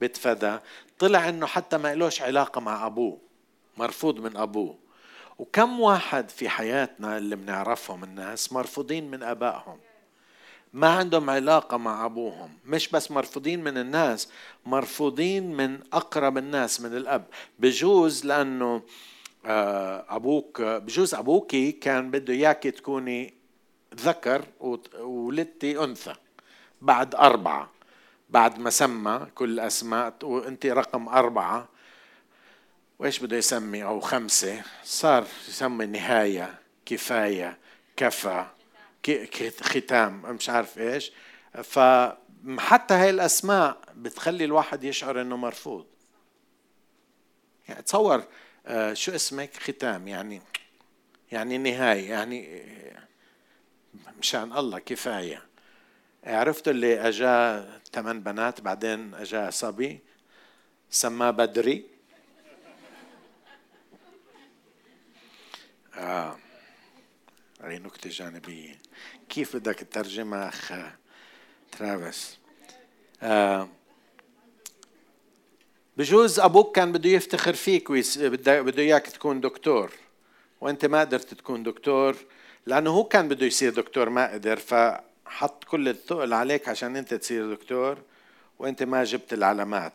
[0.00, 0.58] بيتفدى
[0.98, 3.27] طلع إنه حتى ما لهش علاقة مع أبوه.
[3.78, 4.78] مرفوض من أبوه.
[5.38, 9.78] وكم واحد في حياتنا اللي بنعرفهم الناس مرفوضين من أبائهم؟
[10.72, 12.50] ما عندهم علاقة مع أبوهم.
[12.64, 14.28] مش بس مرفوضين من الناس
[14.66, 17.24] مرفوضين من أقرب الناس من الأب.
[17.58, 18.82] بجوز لأنه
[19.46, 23.34] آه، أبوك بجوز ابوكي كان بده إياك تكوني
[23.94, 24.44] ذكر
[25.00, 26.14] وولدتي أنثى
[26.82, 27.70] بعد أربعة.
[28.30, 31.68] بعد ما سمى كل الاسماء وأنت رقم أربعة.
[32.98, 34.62] وإيش بده يسمي؟ أو خمسة.
[34.84, 37.58] صار يسمي نهاية كفاية
[37.96, 38.46] كفى
[39.60, 41.12] ختام مش عارف إيش.
[41.64, 45.86] فحتى هاي الأسماء بتخلي الواحد يشعر إنه مرفوض.
[47.68, 48.24] يعني تصور
[48.66, 50.42] آه، شو اسمك؟ ختام يعني
[51.32, 52.62] يعني نهاية يعني
[54.18, 55.42] مشان الله كفاية.
[56.24, 60.00] عرفت اللي أجا ثمان بنات بعدين أجا صبي
[60.90, 61.97] سماه بدري.
[65.98, 66.36] آه.
[67.62, 68.78] هي نكتة جانبية.
[69.28, 70.72] كيف بدك تترجمها أخ
[71.78, 72.38] ترافيس؟
[73.22, 73.68] آه.
[75.96, 79.92] بجوز أبوك كان بده يفتخر فيك بده إياك تكون دكتور.
[80.60, 82.16] وأنت ما قدرت تكون دكتور
[82.66, 84.56] لأنه هو كان بده يصير دكتور ما قدر.
[84.56, 87.98] فحط كل الثقل عليك عشان أنت تصير دكتور
[88.58, 89.92] وأنت ما جبت العلامات.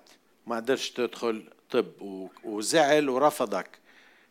[0.47, 1.85] ما قدرش تدخل طب
[2.43, 3.82] وزعل ورفضك.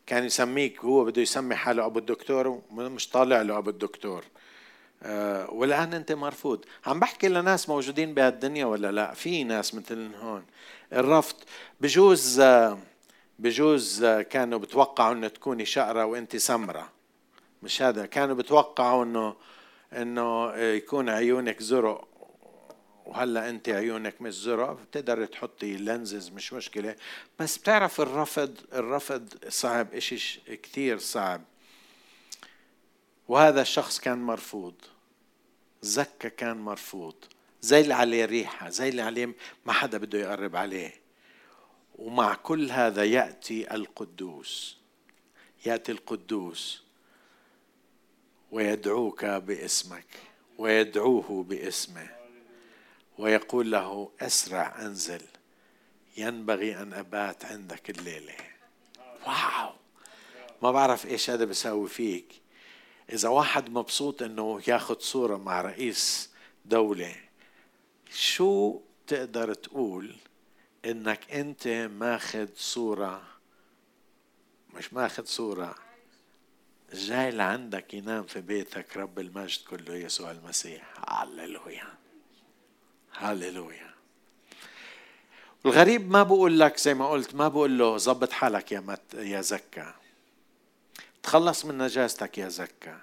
[0.07, 4.25] كان يسميك هو بده يسمي حاله أبو الدكتور مش طالع له أبو الدكتور.
[5.03, 6.65] أه والآن أنت مرفوض.
[6.87, 10.45] عم بحكي لناس موجودين بهالدنيا ولا لا؟ في ناس مثل هون.
[10.93, 11.37] الرفض.
[11.81, 12.43] بجوز
[13.39, 16.89] بجوز كانوا بتوقعوا إنه تكوني شقرة وأنت سمرة.
[17.63, 18.07] مش هذا.
[18.07, 19.35] كانوا بتوقعوا إنه
[19.93, 22.09] إنه يكون عيونك زرق.
[23.07, 26.97] وهلا انت عيونك مش زرق بتقدر تحطي لنزز مش مشكلة.
[27.39, 31.43] بس بتعرف الرفض الرفض صعب إشي كثير صعب.
[33.29, 34.75] وهذا الشخص كان مرفوض.
[35.83, 37.15] زكا كان مرفوض.
[37.61, 39.35] زي اللي عليه ريحة زي اللي عليه
[39.67, 40.95] ما حدا بده يقرب عليه.
[41.99, 44.77] ومع كل هذا يأتي القدوس.
[45.67, 46.83] يأتي القدوس.
[48.51, 50.07] ويدعوك باسمك.
[50.59, 52.22] ويدعوه باسمه.
[53.19, 55.23] ويقول له أسرع أنزل
[56.17, 58.35] ينبغي أن أبات عندك الليلة.
[59.27, 59.73] واو!
[60.63, 62.43] ما بعرف إيش هذا بيساوي فيك.
[63.13, 66.31] إذا واحد مبسوط إنه ياخذ صورة مع رئيس
[66.65, 67.15] دولة
[68.11, 70.17] شو تقدر تقول
[70.85, 71.69] إنك أنت
[72.01, 73.23] ماخذ صورة؟
[74.75, 75.75] مش ماخذ صورة
[76.93, 80.95] جاي لعندك ينام في بيتك رب المجد كله يسوع المسيح.
[81.09, 82.02] هللويا!
[83.17, 83.93] هللويا.
[85.67, 89.41] الغريب ما بقول لك زي ما قلت ما بقول له ظبط حالك يا مت يا
[89.41, 89.95] زكا.
[91.23, 93.01] تخلص من نجاستك يا زكا.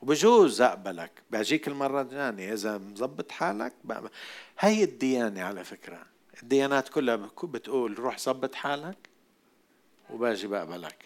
[0.00, 1.10] وبجوز أقبلك.
[1.30, 3.72] باجيك المرة الثانية إذا مظبط حالك
[4.58, 6.06] هي الديانة على فكرة.
[6.42, 8.96] الديانات كلها بتقول روح ظبط حالك
[10.10, 11.04] وباجي بقبلك.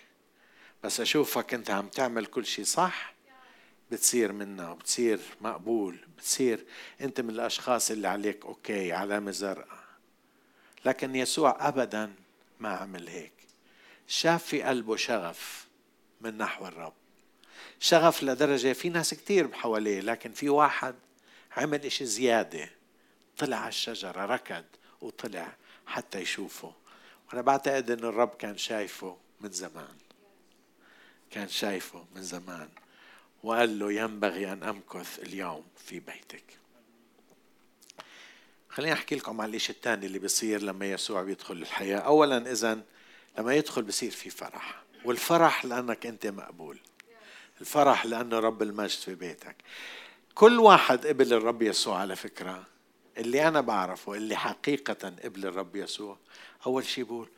[0.84, 3.15] بس أشوفك أنت عم تعمل كل شيء صح
[3.90, 6.64] بتصير منا وبتصير مقبول بتصير
[7.00, 9.86] أنت من الأشخاص اللي عليك okay علامه زرقاء
[10.84, 12.14] لكن يسوع ابدا
[12.60, 13.32] ما عمل هيك.
[14.08, 15.66] شاف في قلبه شغف
[16.20, 16.92] من نحو الرب.
[17.80, 20.94] شغف لدرجة في ناس كتير حواليه لكن في واحد
[21.56, 22.70] عمل إشي زيادة.
[23.38, 24.64] طلع على الشجرة ركض
[25.00, 26.72] وطلع حتى يشوفه.
[27.28, 29.96] وأنا بعتقد أن الرب كان شايفه من زمان.
[31.30, 32.68] كان شايفه من زمان.
[33.46, 36.44] وقال له ينبغي أن أمكث اليوم في بيتك.
[38.68, 41.98] خليني أحكي لكم عن الإشي الثاني اللي بيصير لما يسوع بيدخل الحياة.
[41.98, 42.82] أولا إذا
[43.38, 46.78] لما يدخل بصير في فرح والفرح لأنك أنت مقبول.
[47.60, 49.56] الفرح لأنه رب المجد في بيتك.
[50.34, 52.66] كل واحد قبل الرب يسوع على فكرة
[53.18, 56.18] اللي أنا بعرفه اللي حقيقة قبل الرب يسوع
[56.66, 57.28] أول شيء بقول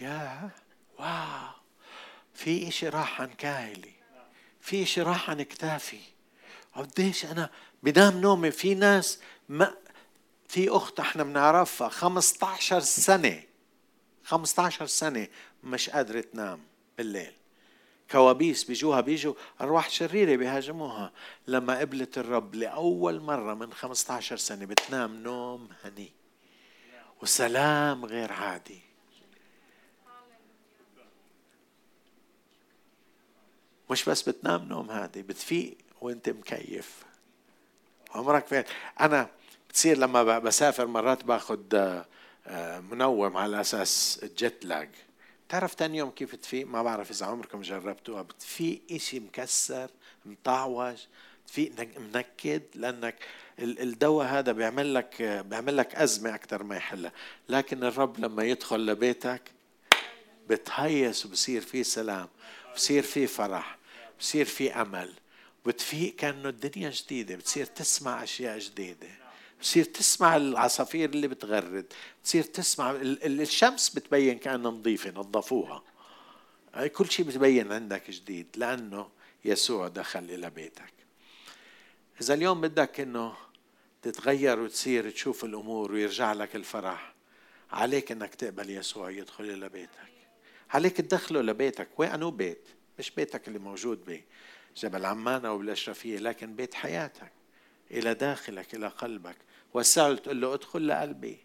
[0.00, 0.50] يا
[0.98, 1.50] واو
[2.34, 3.99] في إشي راح عن كاهلي.
[4.60, 6.00] في إشي راح عن كتافي.
[6.74, 7.50] قديش أنا
[7.82, 9.18] بنام نومي في ناس
[9.48, 9.74] ما
[10.48, 13.42] في أخت إحنا بنعرفها 15 سنة.
[14.24, 15.28] 15 سنة
[15.64, 16.60] مش قادرة تنام
[16.98, 17.32] بالليل.
[18.10, 21.12] كوابيس بيجوها بيجوا أرواح شريرة بيهاجموها.
[21.46, 26.12] لما قبلت الرب لأول مرة من 15 سنة بتنام نوم هني.
[27.22, 28.89] وسلام غير عادي.
[33.90, 37.02] مش بس بتنام نوم هادي بتفيق وانت مكيف.
[38.14, 38.64] عمرك فين؟
[39.00, 39.28] أنا
[39.68, 41.60] بتصير لما بسافر مرات باخذ
[42.46, 44.88] آه، منوم على أساس الجيت لاج
[45.48, 48.22] تعرف تاني يوم كيف تفيق؟ ما بعرف إذا عمركم جربتوها.
[48.22, 49.90] بتفيق إشي مكسر
[50.26, 50.96] مطعوج
[51.46, 51.72] تفيق
[52.14, 53.16] منكد لأنك
[53.58, 57.12] الدواء هذا بيعمل لك بيعمل لك أزمة أكثر ما يحلها
[57.48, 59.42] لكن الرب لما يدخل لبيتك
[60.48, 62.28] بتهيس وبصير في سلام
[62.74, 63.79] بصير في فرح.
[64.20, 65.12] بصير في أمل
[65.66, 69.08] بتفيق كأنه الدنيا جديدة بتصير تسمع أشياء جديدة
[69.60, 75.82] بتصير تسمع العصافير اللي بتغرد بتصير تسمع الشمس بتبين كأنها نظيفة نظفوها.
[76.92, 79.08] كل شيء بتبين عندك جديد لأنه
[79.44, 80.92] يسوع دخل إلى بيتك.
[82.20, 83.36] إذا اليوم بدك إنه
[84.02, 87.14] تتغير وتصير تشوف الأمور ويرجع لك الفرح
[87.70, 90.10] عليك إنك تقبل يسوع يدخل إلى بيتك.
[90.70, 91.88] عليك تدخله لبيتك.
[91.98, 92.68] وين؟ بيت؟
[93.00, 94.22] مش بيتك اللي موجود
[94.76, 97.32] بجبل عمان أو بالأشرفية لكن بيت حياتك.
[97.90, 99.36] إلى داخلك إلى قلبك.
[99.74, 101.38] وسعه تقول له ادخل لقلبي.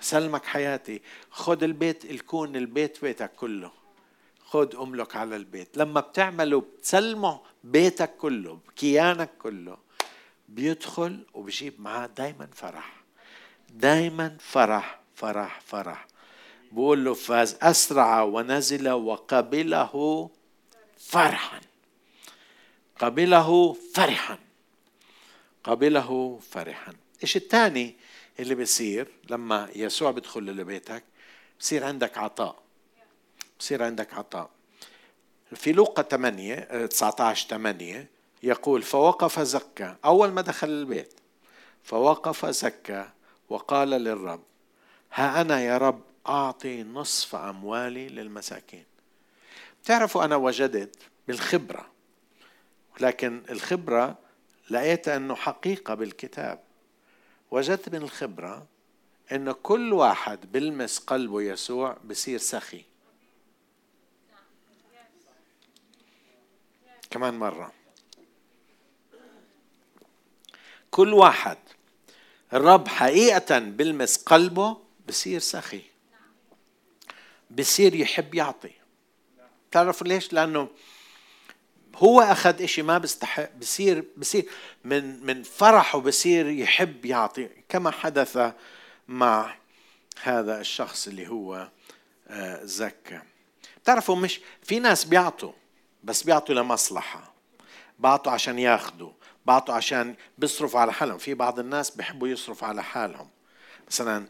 [0.00, 1.02] سلمك حياتي.
[1.30, 3.72] خد البيت الكون البيت بيتك كله.
[4.44, 5.76] خد أملك على البيت.
[5.76, 9.78] لما بتعمله بتسلمه بيتك كله كيانك كله
[10.48, 13.04] بيدخل وبجيب معاه دايما فرح.
[13.70, 16.06] دايما فرح فرح فرح.
[16.72, 20.30] بقول له فاز أسرع ونزل وقبله
[21.00, 21.60] فرحا.
[22.98, 24.38] قبله فرحا.
[25.64, 26.92] قبله فرحا.
[27.22, 27.96] إيش الثاني
[28.40, 31.04] اللي بيصير لما يسوع بيدخل لبيتك؟
[31.60, 32.62] بصير عندك عطاء.
[33.58, 34.50] بصير عندك عطاء.
[35.54, 38.08] في لوقا 8 19 8
[38.42, 39.96] يقول فوقف زكا.
[40.04, 41.14] أول ما دخل البيت
[41.84, 43.12] فوقف زكا
[43.48, 44.42] وقال للرب
[45.12, 48.89] ها أنا يا رب أعطي نصف أموالي للمساكين.
[49.84, 50.96] تعرفوا أنا وجدت
[51.28, 51.90] بالخبرة
[53.00, 54.18] لكن الخبرة
[54.70, 56.62] لقيت أنه حقيقة بالكتاب.
[57.50, 58.66] وجدت من الخبرة
[59.32, 62.84] أنه كل واحد بلمس قلبه يسوع بصير سخي.
[67.10, 67.72] كمان مرة.
[70.90, 71.58] كل واحد
[72.52, 74.76] الرب حقيقة بلمس قلبه
[75.08, 75.82] بصير سخي.
[77.50, 78.79] بصير يحب يعطي.
[79.70, 80.68] تعرفوا ليش؟ لأنه
[81.96, 84.44] هو أخذ إشي ما بيستحق بصير بصير
[84.84, 88.52] من من فرحه بصير يحب يعطي كما حدث
[89.08, 89.54] مع
[90.22, 91.68] هذا الشخص اللي هو
[92.28, 93.20] آه، زكى
[93.82, 95.52] بتعرفوا مش في ناس بيعطوا
[96.04, 97.32] بس بيعطوا لمصلحة.
[97.98, 99.10] بعطوا عشان ياخذوا
[99.46, 101.18] بعطوا عشان بيصرفوا على حالهم.
[101.18, 103.28] في بعض الناس بيحبوا يصرفوا على حالهم.
[103.88, 104.26] مثلا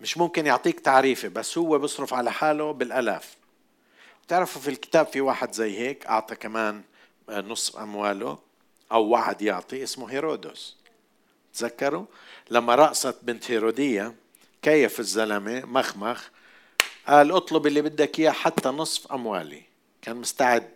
[0.00, 3.36] مش ممكن يعطيك تعريفة بس هو بيصرف على حاله بالألاف
[4.26, 6.82] بتعرفوا في الكتاب في واحد زي هيك أعطى كمان
[7.28, 8.38] نصف أمواله
[8.92, 10.76] أو وعد يعطي اسمه هيرودس.
[11.54, 12.06] تذكروا؟
[12.50, 14.14] لما رقصت بنت هيرودية
[14.62, 16.28] كيف الزلمة؟ مخمخ
[17.08, 19.62] قال اطلب اللي بدك إياه حتى نصف أموالي.
[20.02, 20.70] كان مستعد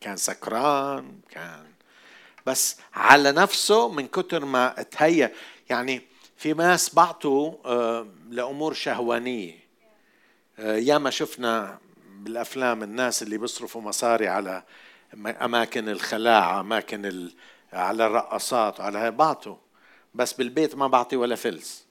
[0.00, 1.66] كان سكران كان.
[2.46, 5.32] بس على نفسه من كتر ما تهيأ.
[5.70, 6.02] يعني
[6.36, 9.58] في ناس بعطوا آه، لأمور شهوانية.
[10.58, 11.78] آه، ياما شفنا
[12.26, 14.62] بالأفلام الناس اللي بيصرفوا مصاري على
[15.42, 17.32] أماكن الخلاعة أماكن ال...
[17.72, 19.56] على الرقصات وعلى هاي بعطوا.
[20.14, 21.86] بس بالبيت ما بعطي ولا فلس.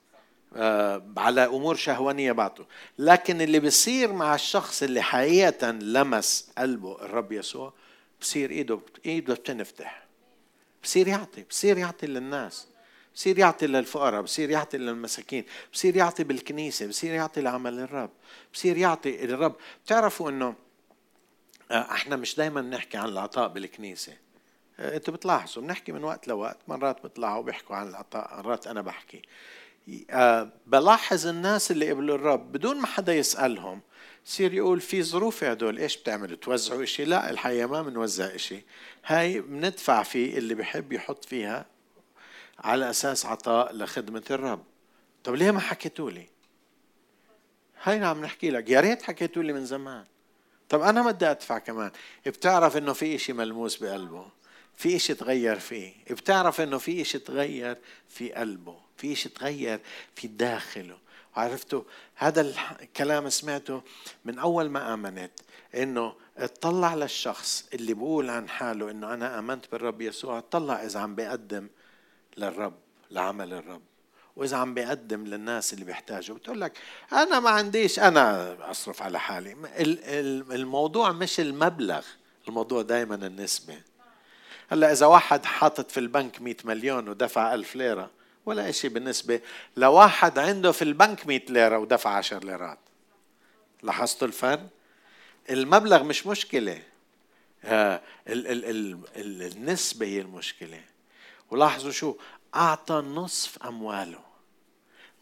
[0.56, 2.64] آه، على أمور شهوانية بعطوا.
[2.98, 7.72] لكن اللي بيصير مع الشخص اللي حقيقة لمس قلبه الرب يسوع
[8.20, 10.06] بصير إيده إيده بتنفتح.
[10.82, 12.66] بصير يعطي بصير يعطي للناس.
[13.16, 18.10] بصير يعطي للفقراء بصير يعطي للمساكين بصير يعطي بالكنيسة بصير يعطي لعمل الرب
[18.54, 20.54] بصير يعطي للرب بتعرفوا إنه
[21.70, 24.12] آه، إحنا مش دايما نحكي عن العطاء بالكنيسة.
[24.78, 29.22] آه، إنتوا بتلاحظوا بنحكي من وقت لوقت مرات بيطلعوا بيحكوا عن العطاء مرات أنا بحكي.
[30.10, 33.80] آه، بلاحظ الناس اللي قبلوا الرب بدون ما حدا يسألهم
[34.26, 38.62] يصير يقول في ظروف هدول إيش بتعملوا توزعوا إشي؟ لا الحقيقة ما بنوزع إشي.
[39.06, 41.75] هاي بندفع فيه اللي بحب يحط فيها
[42.58, 44.62] على أساس عطاء لخدمة الرب.
[45.24, 46.26] طب ليه ما حكيتوا لي؟
[47.82, 48.70] هاي عم نحكي لك.
[48.70, 50.04] يا ريت حكيتوا لي من زمان.
[50.68, 51.90] طب أنا ما بدي أدفع كمان.
[52.26, 54.26] بتعرف إنه في إشي ملموس بقلبه.
[54.76, 55.92] في إشي تغير فيه.
[56.10, 58.76] بتعرف إنه في إشي تغير في قلبه.
[58.96, 59.80] في إشي تغير
[60.14, 60.98] في داخله.
[61.36, 61.82] عرفتوا؟
[62.14, 62.40] هذا
[62.80, 63.82] الكلام سمعته
[64.24, 65.32] من أول ما آمنت.
[65.74, 70.38] إنه اطلع للشخص اللي بقول عن حاله إنه أنا آمنت بالرب يسوع.
[70.38, 71.68] اطلع إذا عم بيقدم
[72.36, 72.74] للرب
[73.10, 73.82] لعمل الرب.
[74.36, 76.78] وإذا عم بيقدم للناس اللي بيحتاجوا بتقول لك
[77.12, 79.56] أنا ما عنديش أنا أصرف على حالي.
[80.50, 82.04] الموضوع مش المبلغ
[82.48, 83.78] الموضوع دائما النسبة.
[84.68, 88.10] هلأ إذا واحد حاطط في البنك 100 مليون ودفع ألف ليرة
[88.46, 89.40] ولا شيء بالنسبة.
[89.76, 92.78] لواحد عنده في البنك 100 ليرة ودفع 10 ليرات.
[93.82, 94.68] لاحظتوا الفرق
[95.50, 96.82] المبلغ مش مشكلة.
[97.64, 98.02] آه،
[99.16, 100.80] النسبة هي المشكلة.
[101.50, 102.16] ولاحظوا شو؟
[102.54, 104.24] أعطى نصف أمواله.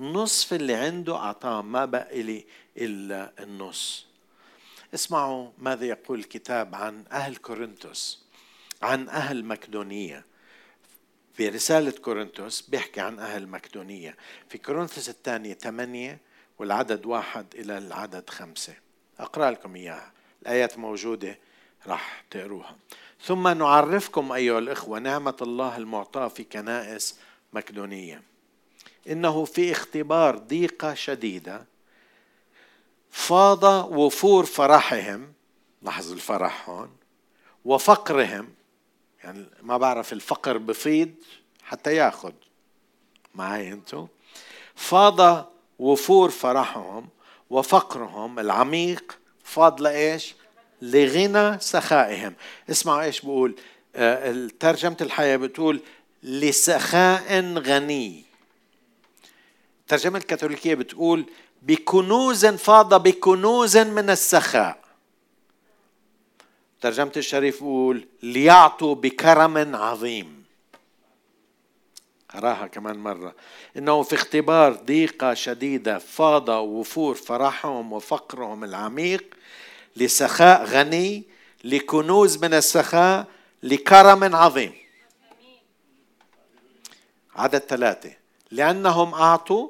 [0.01, 4.07] نصف اللي عنده أعطاه ما بقي لي إلا النص.
[4.95, 8.25] اسمعوا ماذا يقول الكتاب عن أهل كورنثوس
[8.83, 10.25] عن أهل مكدونية
[11.35, 14.17] في رسالة كورنثوس بيحكي عن أهل مكدونية
[14.49, 16.19] في كورنثوس الثانية ثمانية
[16.59, 18.75] والعدد واحد إلى العدد خمسة.
[19.19, 20.13] أقرأ لكم إياها.
[20.43, 21.39] الآيات موجودة
[21.87, 22.77] راح تقروها.
[23.23, 27.19] ثم نعرفكم أيها الإخوة نعمة الله المعطاة في كنائس
[27.53, 28.23] مكدونية.
[29.09, 31.67] إنه في اختبار ضيقة شديدة
[33.11, 35.33] فاض وفور فرحهم
[35.83, 36.91] لاحظ الفرح هون
[37.65, 38.55] وفقرهم
[39.25, 41.15] يعني ما بعرف الفقر بفيض
[41.63, 42.33] حتى ياخذ
[43.35, 44.07] معي أنتو؟
[44.75, 47.09] فاض وفور فرحهم
[47.51, 50.35] وفقرهم العميق فاض لإيش؟
[50.83, 52.35] لغنى سخائهم.
[52.71, 53.57] اسمعوا إيش بقول.
[53.97, 55.81] آه، ترجمة الحياة بتقول
[56.23, 58.25] لسخاء غني.
[59.81, 61.25] الترجمة الكاثوليكية بتقول
[61.63, 64.85] بكنوز فاض بكنوز من السخاء.
[66.81, 70.45] ترجمة الشريف بقول ليعطوا بكرم عظيم.
[72.35, 73.35] أراها كمان مرة.
[73.77, 79.35] إنه في اختبار ضيقة شديدة فاض وفور فرحهم وفقرهم العميق
[79.97, 81.25] لسخاء غني
[81.65, 83.27] لكنوز من السخاء
[83.63, 84.75] لكرم عظيم.
[87.37, 88.13] عدد ثلاثة.
[88.51, 89.69] لأنهم أعطوا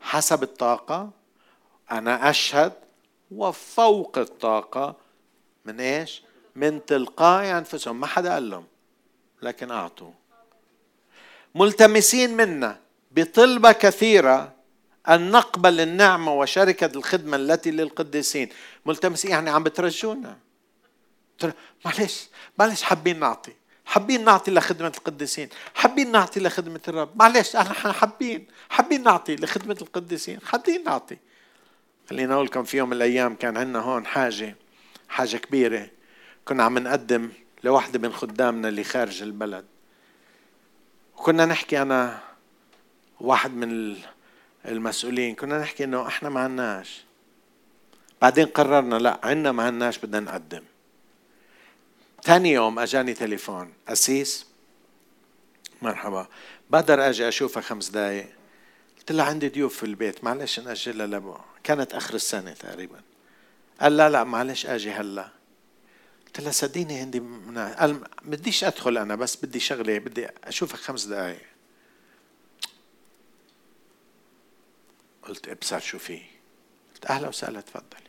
[0.00, 1.10] حسب الطاقة.
[1.90, 2.72] أنا أشهد
[3.30, 4.96] وفوق الطاقة.
[5.64, 6.22] من إيش؟
[6.56, 8.00] من تلقاء أنفسهم.
[8.00, 8.64] ما حدا قال لهم
[9.42, 10.12] لكن أعطوا.
[11.54, 14.57] ملتمسين منا بطلبة كثيرة
[15.08, 18.48] أن نقبل النعمة وشركة الخدمة التي للقديسين.
[18.86, 20.38] ملتمسين يعني عم بترجونا.
[21.84, 22.28] معلش
[22.58, 23.52] معلش حابين نعطي.
[23.86, 25.48] حابين نعطي لخدمة القديسين.
[25.74, 27.10] حابين نعطي لخدمة الرب.
[27.16, 28.46] معلش إحنا حابين.
[28.70, 30.38] حابين نعطي لخدمة القديسين.
[30.44, 31.16] حابين نعطي.
[32.10, 34.56] خليني أقول لكم في يوم من الأيام كان عندنا هون حاجة
[35.08, 35.90] حاجة كبيرة.
[36.44, 37.30] كنا عم نقدم
[37.64, 39.64] لوحدة من خدامنا اللي خارج البلد.
[41.16, 42.20] وكنا نحكي أنا
[43.20, 43.96] واحد من
[44.68, 45.34] المسؤولين.
[45.34, 47.04] كنا نحكي إنه إحنا ما عندناش.
[48.22, 50.62] بعدين قررنا لا عندنا ما عندناش بدنا نقدم.
[52.22, 53.72] ثاني يوم أجاني تليفون.
[53.88, 54.46] أسيس
[55.82, 56.28] مرحبا.
[56.70, 58.26] بقدر أجي أشوفك خمس دقائق
[58.98, 63.00] قلت له عندي ضيوف في البيت معلش نأجلها لبو كانت آخر السنة تقريبا.
[63.80, 65.28] قال لا لا معلش أجي هلا.
[66.26, 67.22] قلت له صدقيني عندي.
[67.78, 71.42] قال بديش أدخل أنا بس بدي شغلة بدي أشوفك خمس دقائق
[75.28, 76.20] قلت ابصر شو في
[76.94, 78.08] قلت أهلا وسهلا تفضلي.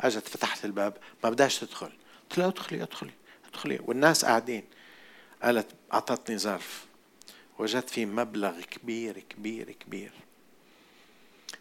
[0.00, 1.92] اجت فتحت الباب ما بدهاش تدخل.
[2.22, 3.12] قلت لها ادخلي ادخلي
[3.48, 3.78] ادخلي.
[3.84, 4.64] والناس قاعدين.
[5.42, 6.86] قالت أعطتني ظرف.
[7.58, 10.12] وجدت فيه مبلغ كبير كبير كبير.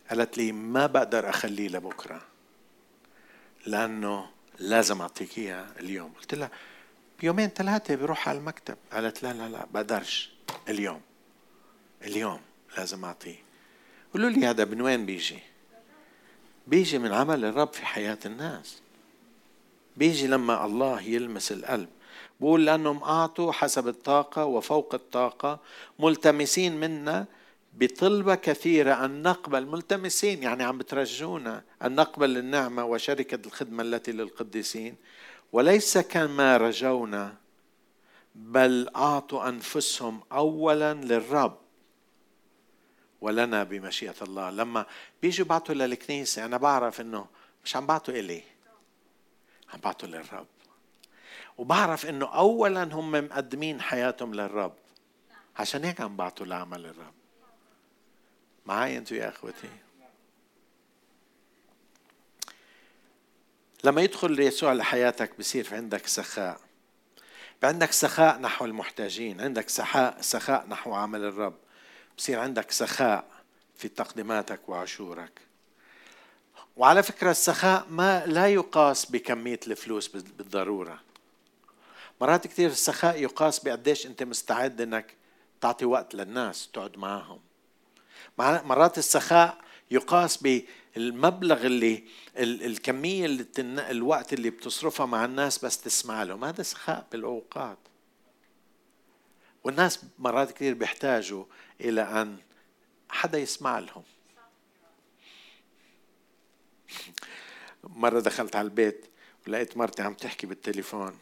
[0.09, 2.21] قالت لي ما بقدر أخليه لبكرة.
[3.65, 6.13] لأنه لازم أعطيك اياه اليوم.
[6.13, 6.51] قلت لها
[7.19, 8.77] بيومين ثلاثة بروح على المكتب.
[8.91, 10.31] قالت لا لا لا بقدرش.
[10.69, 11.01] اليوم.
[12.01, 12.41] اليوم
[12.77, 13.46] لازم أعطيه.
[14.17, 15.39] قولوا لي هذا من وين بيجي؟
[16.67, 18.81] بيجي من عمل الرب في حياة الناس.
[19.97, 21.89] بيجي لما الله يلمس القلب.
[22.39, 25.59] بقول لأنهم أعطوا حسب الطاقة وفوق الطاقة.
[25.99, 27.25] ملتمسين منا
[27.73, 29.65] بطلبة كثيرة أن نقبل.
[29.65, 34.95] ملتمسين يعني عم بترجونا أن نقبل النعمة وشركة الخدمة التي للقديسين.
[35.51, 37.35] وليس كما رجونا
[38.35, 41.66] بل أعطوا أنفسهم أولا للرب.
[43.21, 44.49] ولنا بمشيئة الله.
[44.49, 44.85] لما
[45.21, 47.27] بيجوا بعتوا للكنيسة أنا بعرف إنه
[47.65, 48.43] مش عم بعتوا إلي
[49.73, 50.47] عم بعطوا للرب.
[51.57, 54.73] وبعرف إنه اولا هم مقدمين حياتهم للرب.
[55.55, 57.13] عشان هيك عم بعطوا لعمل الرب.
[58.65, 59.69] معي أنتوا يا أخوتي؟
[63.83, 66.59] لما يدخل يسوع لحياتك بصير في عندك سخاء.
[67.63, 71.55] عندك سخاء نحو المحتاجين عندك سخاء سخاء نحو عمل الرب.
[72.17, 73.25] بصير عندك سخاء
[73.75, 75.41] في تقديماتك وعشورك.
[76.77, 80.99] وعلى فكرة السخاء ما لا يقاس بكمية الفلوس بالضرورة.
[82.21, 85.13] مرات كثير السخاء يقاس بقديش أنت مستعد أنك
[85.61, 87.39] تعطي وقت للناس تقعد معهم
[88.39, 89.57] مرات السخاء
[89.91, 92.03] يقاس بالمبلغ اللي
[92.37, 93.45] الكمية اللي
[93.91, 96.43] الوقت اللي بتصرفها مع الناس بس تسمع لهم.
[96.43, 97.77] هذا سخاء بالأوقات.
[99.63, 101.45] والناس مرات كثير بيحتاجوا
[101.81, 102.37] إلى أن
[103.09, 104.03] حدا يسمع لهم
[107.83, 109.05] مرة دخلت على البيت
[109.47, 111.17] ولقيت مرتي عم تحكي بالتليفون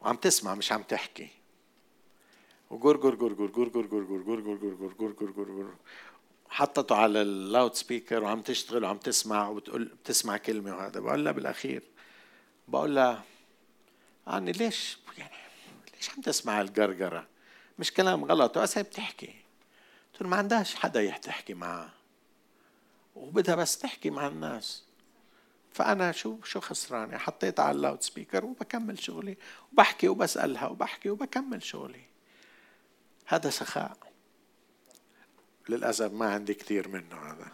[0.00, 1.28] وعم تسمع مش عم تحكي
[2.70, 5.74] وجر جر جر جر جر جر جر جر جر جر جر جر جر جر جر
[6.48, 11.32] حطته على ال loud speaker وعم تشتغل وعم تسمع وبتقول بتسمع كلمة وهذا بقول لها
[11.32, 11.82] بالأخير
[12.68, 13.24] بقول لها
[14.26, 15.34] يعني ليش يعني
[15.96, 17.26] ليش عم تسمع الجرجرة
[17.80, 18.58] مش كلام غلط.
[18.58, 19.34] بس هي بتحكي.
[20.12, 21.92] قلت ما عندهاش حدا تحكي معه
[23.14, 24.84] وبدها بس تحكي مع الناس.
[25.72, 29.36] فأنا شو شو خسرانة؟ حطيت على اللاود سبيكر وبكمل شغلي.
[29.72, 32.02] وبحكي وبسألها وبحكي وبكمل شغلي.
[33.26, 33.96] هذا سخاء.
[35.68, 37.52] للأسف ما عندي كثير منه هذا.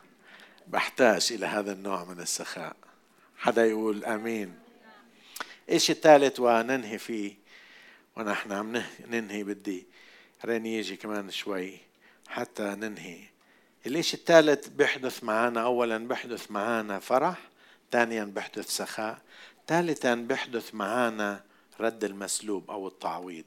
[0.66, 2.76] بحتاج إلى هذا النوع من السخاء.
[3.38, 4.58] حدا يقول آمين.
[5.68, 7.36] إيش الثالث وننهي فيه؟
[8.16, 9.86] ونحن عم ننهي بدي.
[10.44, 11.78] راني يجي كمان شوي
[12.28, 13.18] حتى ننهي.
[13.86, 17.38] الإيش الثالث بيحدث معنا أولا بيحدث معنا فرح
[17.92, 19.18] ثانيا بيحدث سخاء
[19.66, 21.44] ثالثا بيحدث معنا
[21.80, 23.44] رد المسلوب أو التعويض.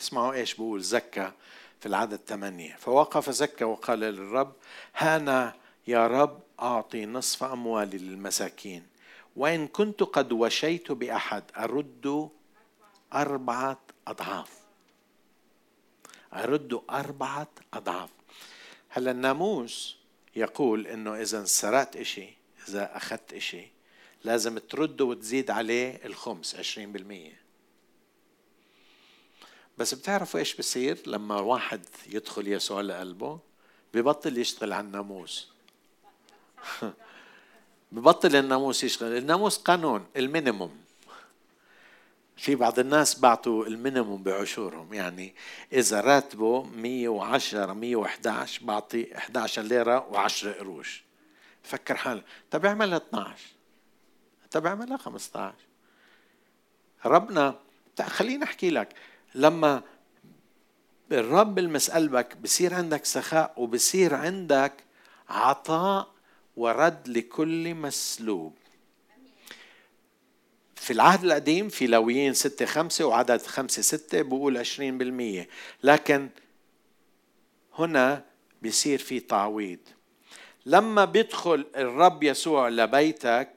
[0.00, 1.32] اسمعوا إيش بقول زكى
[1.80, 4.52] في العدد ثمانية فوقف زكى وقال للرب
[4.96, 5.54] هانا
[5.86, 8.86] يا رب أعطي نصف أموالي للمساكين.
[9.36, 12.28] وإن كنت قد وشيت بأحد أرد
[13.14, 14.61] أربعة أضعاف.
[16.34, 18.10] أرد أربعة أضعاف.
[18.88, 19.96] هلا الناموس
[20.36, 22.28] يقول إنه إذا سرقت إشي
[22.68, 23.68] إذا أخذت إشي
[24.24, 27.42] لازم ترده وتزيد عليه الخمس عشرين بالمية.
[29.78, 33.38] بس بتعرفوا إيش بصير لما واحد يدخل يسوع لقلبه؟
[33.94, 35.48] ببطل يشتغل على الناموس.
[37.92, 39.16] ببطل الناموس يشتغل.
[39.16, 40.81] الناموس قانون ال minimum.
[42.42, 44.94] في بعض الناس بعطوا ال minimum بعشورهم.
[44.94, 45.34] يعني
[45.72, 51.04] إذا راتبه 110 111 بعطي 11 ليرة و10 قروش.
[51.62, 52.22] فكر حاله.
[52.50, 53.38] طب اعملها 12
[54.50, 55.54] طب اعملها 15
[57.04, 57.58] ربنا
[58.00, 58.88] خليني أحكي لك.
[59.34, 59.82] لما
[61.12, 64.72] الرب بلمس قلبك بصير عندك سخاء وبصير عندك
[65.28, 66.08] عطاء
[66.56, 68.56] ورد لكل مسلوب.
[70.82, 75.48] في العهد القديم في لويين ستة خمسة وعدد خمسة ستة بقول عشرين بالمية.
[75.82, 76.28] لكن
[77.74, 78.24] هنا
[78.62, 79.78] بيصير في تعويض.
[80.66, 83.52] لما بيدخل الرب يسوع لبيتك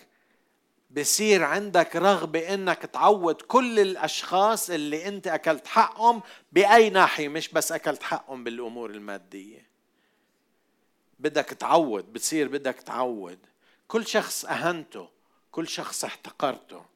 [0.92, 6.22] بصير عندك رغبة إنك تعوض كل الأشخاص اللي أنت أكلت حقهم
[6.52, 9.68] بأي ناحية مش بس أكلت حقهم بالأمور المادية.
[11.20, 13.40] بدك تعوض بتصير بدك تعوض.
[13.88, 15.10] كل شخص أهنته
[15.52, 16.95] كل شخص احتقرته.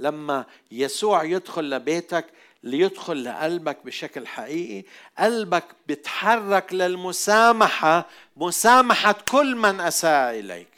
[0.00, 2.26] لما يسوع يدخل لبيتك
[2.62, 4.88] ليدخل لقلبك بشكل حقيقي
[5.18, 10.68] قلبك بتحرك للمسامحة مسامحة كل من أساء إليك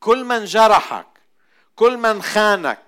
[0.00, 1.06] كل من جرحك
[1.76, 2.82] كل من خانك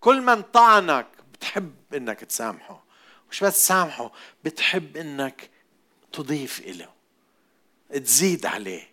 [0.00, 1.06] كل من طعنك.
[1.32, 2.84] بتحب إنك تسامحه.
[3.30, 4.12] مش بس تسامحه
[4.44, 5.50] بتحب إنك
[6.12, 6.88] تضيف له
[7.90, 8.90] تزيد عليه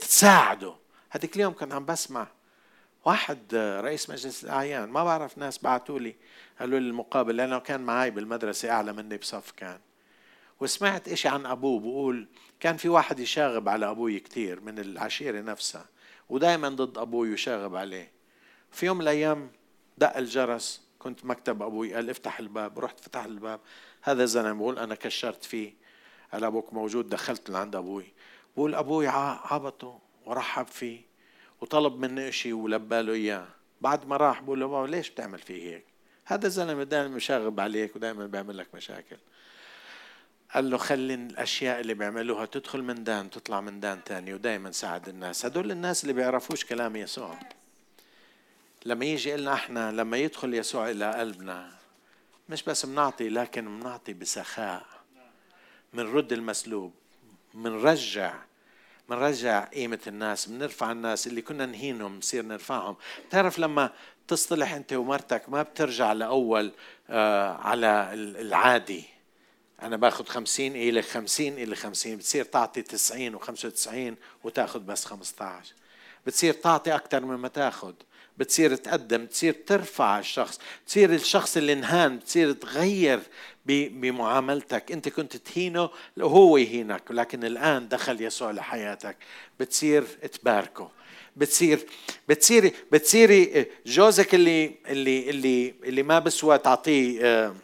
[0.00, 0.74] تساعده.
[1.10, 2.28] هذيك اليوم كنت عم بسمع
[3.08, 6.16] واحد رئيس مجلس الأعيان ما بعرف ناس بعثوا لي
[6.60, 9.80] قالوا لي المقابل لأنه كان معي بالمدرسة أعلى مني بصف كان.
[10.60, 12.28] وسمعت إشي عن أبوه بقول
[12.60, 15.86] كان في واحد يشاغب على أبوي كثير من العشيرة نفسها
[16.28, 18.12] ودائما ضد أبوي يشاغب عليه.
[18.70, 19.50] في يوم من الأيام
[19.98, 23.60] دق الجرس كنت مكتب أبوي قال افتح الباب رحت فتح الباب.
[24.02, 25.74] هذا الزلمة بقول أنا كشرت فيه
[26.32, 28.12] قال أبوك موجود دخلت لعند أبوي.
[28.56, 31.07] بقول أبوي عبطه ورحب فيه.
[31.60, 33.48] وطلب مني شيء ولبى له إياه.
[33.80, 35.84] بعد ما راح بقول له بابا ليش بتعمل فيه هيك؟
[36.24, 39.16] هذا الزلمة دائما مشاغب عليك ودائما بيعمل لك مشاكل.
[40.54, 45.08] قال له خلي الأشياء اللي بيعملوها تدخل من دان تطلع من دان تاني ودائما ساعد
[45.08, 45.46] الناس.
[45.46, 47.38] هدول الناس اللي بيعرفوش كلام يسوع.
[48.86, 51.70] لما يجي لنا إحنا لما يدخل يسوع إلى قلبنا
[52.48, 54.86] مش بس بنعطي لكن بنعطي بسخاء
[55.92, 56.92] منرد المسلوب
[57.54, 58.34] منرجع
[59.08, 62.96] منرجع قيمة الناس بنرفع الناس اللي كنا نهينهم نصير نرفعهم.
[63.30, 63.92] تعرف لما
[64.28, 66.72] تصطلح أنت ومرتك ما بترجع لأول
[67.10, 69.04] آه على العادي.
[69.82, 75.44] أنا باخذ خمسين إلى خمسين إلى خمسين بتصير تعطي تسعين وخمسة وتسعين وتأخذ بس خمسة
[75.44, 75.74] عشر
[76.26, 77.94] بتصير تعطي أكثر مما تأخذ.
[78.38, 80.58] بتصير تقدم بتصير ترفع الشخص.
[80.84, 83.20] بتصير الشخص اللي انهان بتصير تغير
[83.68, 84.92] بمعاملتك.
[84.92, 85.90] انت كنت تهينه
[86.20, 89.16] هو يهينك لكن الآن دخل يسوع لحياتك.
[89.60, 90.90] بتصير تباركه.
[91.36, 91.86] بتصير
[92.28, 97.54] بتصيري بتصيري جوزك اللي اللي اللي اللي ما بسوى تعطيه آه،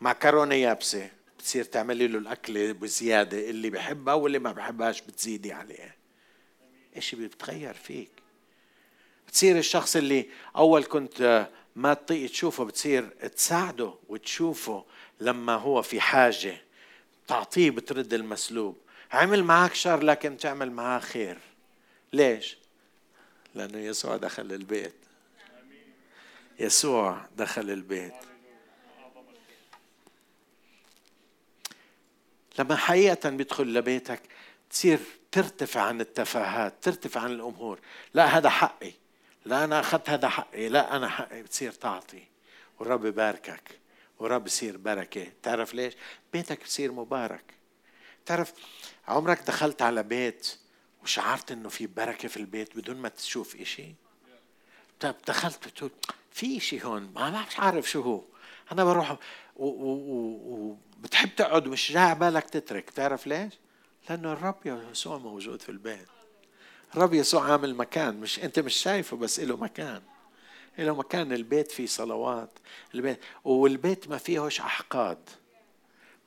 [0.00, 1.10] معكرونه يابسة.
[1.38, 3.50] بتصير تعملي له الأكلة بزيادة.
[3.50, 5.96] اللي بحبها واللي ما بحبهاش بتزيدي عليه
[6.96, 8.10] إشي بيتغير فيك.
[9.28, 10.26] بتصير الشخص اللي
[10.56, 14.84] أول كنت ما تطيق تشوفه بتصير تساعده وتشوفه.
[15.20, 16.62] لما هو في حاجة
[17.26, 18.76] تعطيه بترد المسلوب.
[19.12, 21.38] عمل معك شر لكن تعمل معاه خير.
[22.12, 22.58] ليش؟
[23.54, 24.94] لأنه يسوع دخل البيت.
[26.58, 28.14] يسوع دخل البيت.
[32.58, 34.20] لما حقيقة بيدخل لبيتك
[34.70, 34.98] تصير
[35.32, 37.80] ترتفع عن التفاهات ترتفع عن الأمور.
[38.14, 38.92] لا هذا حقي.
[39.44, 40.68] لا أنا أخذت هذا حقي.
[40.68, 41.42] لا أنا حقي.
[41.42, 42.22] بتصير تعطي.
[42.78, 43.78] والرب يباركك.
[44.18, 45.26] والرب يصير بركة.
[45.42, 45.94] تعرف ليش؟
[46.32, 47.54] بيتك بصير مبارك.
[48.26, 48.52] تعرف
[49.08, 50.58] عمرك دخلت على بيت
[51.02, 53.94] وشعرت إنه في بركة في البيت بدون ما تشوف إشي؟
[55.00, 55.90] طيب دخلت بتقول
[56.30, 58.22] في شيء هون ما مش عارف شو هو.
[58.72, 59.16] أنا بروح
[59.56, 62.90] وبتحب تقعد ومش جاي بالك تترك.
[62.90, 63.52] تعرف ليش؟
[64.10, 66.08] لأنه الرب يسوع موجود في البيت.
[66.94, 68.20] الرب يسوع عامل مكان.
[68.20, 70.02] مش أنت مش شايفه بس له مكان.
[70.84, 72.50] له مكان البيت فيه صلوات
[72.94, 75.18] البيت والبيت ما فيهوش أحقاد.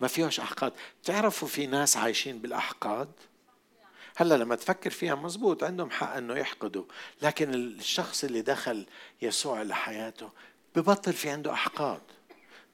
[0.02, 0.74] ما فيهوش أحقاد.
[1.04, 3.12] تعرفوا في ناس عايشين بالأحقاد؟
[4.16, 6.84] هلا لما تفكر فيها مزبوط عندهم حق إنه يحقدوا.
[7.22, 8.86] لكن الشخص اللي دخل
[9.22, 10.30] يسوع لحياته
[10.76, 12.02] ببطل في عنده أحقاد.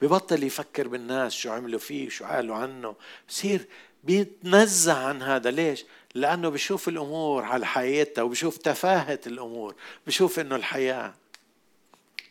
[0.02, 2.96] ببطل يفكر بالناس شو عملوا فيه شو قالوا عنه.
[3.30, 3.68] بصير
[4.04, 5.52] بيتنزه عن هذا.
[5.52, 9.76] ليش؟ لأنه بشوف الأمور على حقيقتها وبشوف تفاهة الأمور.
[10.08, 11.14] بشوف إنه الحياة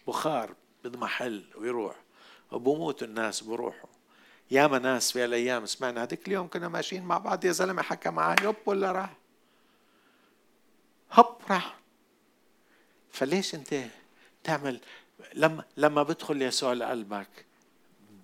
[0.06, 1.96] بخار بضمحل ويروح.
[2.52, 3.90] وبموت الناس بروحوا
[4.50, 8.36] ياما ناس في الأيام سمعنا هذيك اليوم كنا ماشيين مع بعض يا زلمة حكى معي
[8.42, 9.16] يب ولا راح؟
[11.10, 11.78] هب راح.
[13.10, 13.84] فليش أنت
[14.44, 14.80] تعمل؟
[15.34, 17.46] لما لما بدخل يسوع لقلبك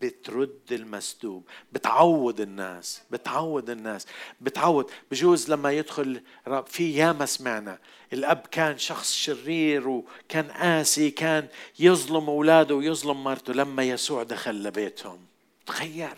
[0.02, 4.06] بترد المسلوب بتعود الناس بتعود الناس
[4.40, 6.22] بتعود بجوز لما يدخل
[6.66, 7.78] في ياما سمعنا
[8.12, 11.48] الأب كان شخص شرير وكان قاسي كان
[11.78, 15.18] يظلم أولاده ويظلم مرته لما يسوع دخل لبيتهم
[15.66, 16.16] تغير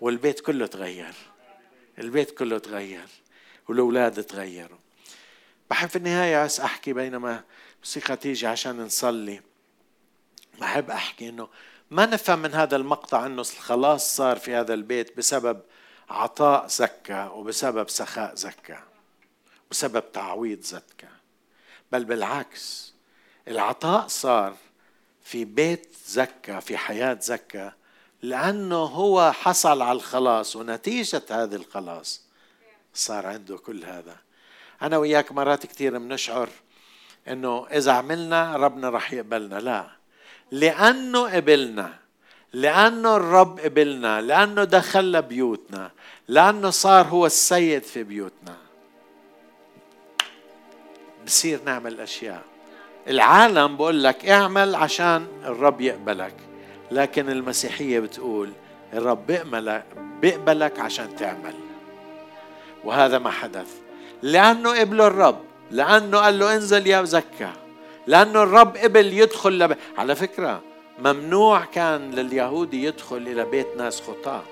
[0.00, 1.14] والبيت كله تغير
[1.98, 3.08] البيت كله تغير
[3.68, 4.78] والأولاد تغيروا.
[5.70, 7.44] بحب في النهاية بس أحكي بينما
[7.78, 9.40] موسيقى تيجي عشان نصلي.
[10.60, 11.48] بحب أحكي إنه
[11.90, 15.60] ما نفهم من هذا المقطع إنه الخلاص صار في هذا البيت بسبب
[16.08, 18.82] عطاء زكا وبسبب سخاء زكا
[19.70, 21.08] بسبب تعويض زكا.
[21.92, 22.94] بل بالعكس
[23.48, 24.56] العطاء صار
[25.22, 27.72] في بيت زكا في حياة زكا
[28.22, 32.22] لأنه هو حصل على الخلاص ونتيجة هذا الخلاص
[32.94, 34.16] صار عنده كل هذا.
[34.82, 36.48] أنا وياك مرات كثير بنشعر
[37.28, 39.60] إنه إذا عملنا ربنا رح يقبلنا.
[39.60, 39.95] لا
[40.50, 41.92] لأنه قبلنا
[42.52, 45.90] لأنه الرب قبلنا لأنه دخل بيوتنا
[46.28, 48.56] لأنه صار هو السيد في بيوتنا.
[51.26, 52.42] بصير نعمل أشياء.
[53.08, 56.34] العالم بقول لك اعمل عشان الرب يقبلك.
[56.90, 58.52] لكن المسيحية بتقول
[58.92, 59.84] الرب بيقبلك,
[60.20, 61.54] بيقبلك عشان تعمل.
[62.84, 63.74] وهذا ما حدث.
[64.22, 65.38] لأنه قبله الرب
[65.70, 67.65] لأنه قال له انزل يا زكا.
[68.06, 69.76] لأنه الرب قبل يدخل لب...
[69.98, 70.60] على فكرة
[70.98, 74.42] ممنوع كان لليهودي يدخل إلى بيت ناس خطاة.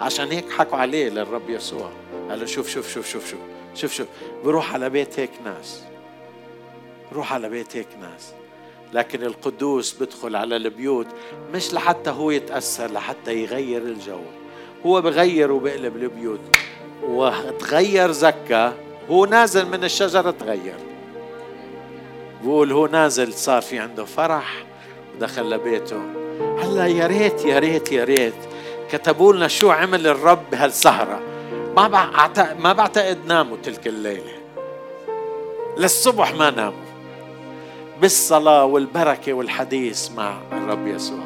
[0.00, 1.90] عشان هيك حكوا عليه للرب يسوع.
[2.30, 3.40] قال له شوف شوف شوف شوف شوف
[3.74, 4.06] شوف شوف
[4.44, 5.82] بروح على بيت هيك ناس.
[7.12, 8.32] روح على بيت هيك ناس.
[8.92, 11.06] لكن القدوس بدخل على البيوت
[11.52, 14.20] مش لحتى هو يتأثر لحتى يغير الجو.
[14.86, 16.40] هو بغير وبقلب البيوت.
[17.02, 18.74] وتغير زكا
[19.10, 20.87] هو نازل من الشجرة تغير.
[22.42, 24.64] بقول هو نازل صار في عنده فرح
[25.14, 26.02] ودخل لبيته.
[26.62, 28.34] هلا يا ريت يا ريت يا ريت.
[28.90, 31.20] كتبوا لنا شو عمل الرب بهالسهرة.
[31.76, 31.88] ما
[32.58, 34.32] ما بعتقد ناموا تلك الليلة.
[35.78, 36.88] للصبح ما ناموا.
[38.00, 41.24] بالصلاة والبركة والحديث مع الرب يسوع.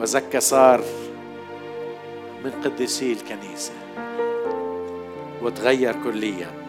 [0.00, 0.84] وزكى صار
[2.44, 3.72] من قديسي الكنيسة.
[5.42, 6.61] وتغير كليا.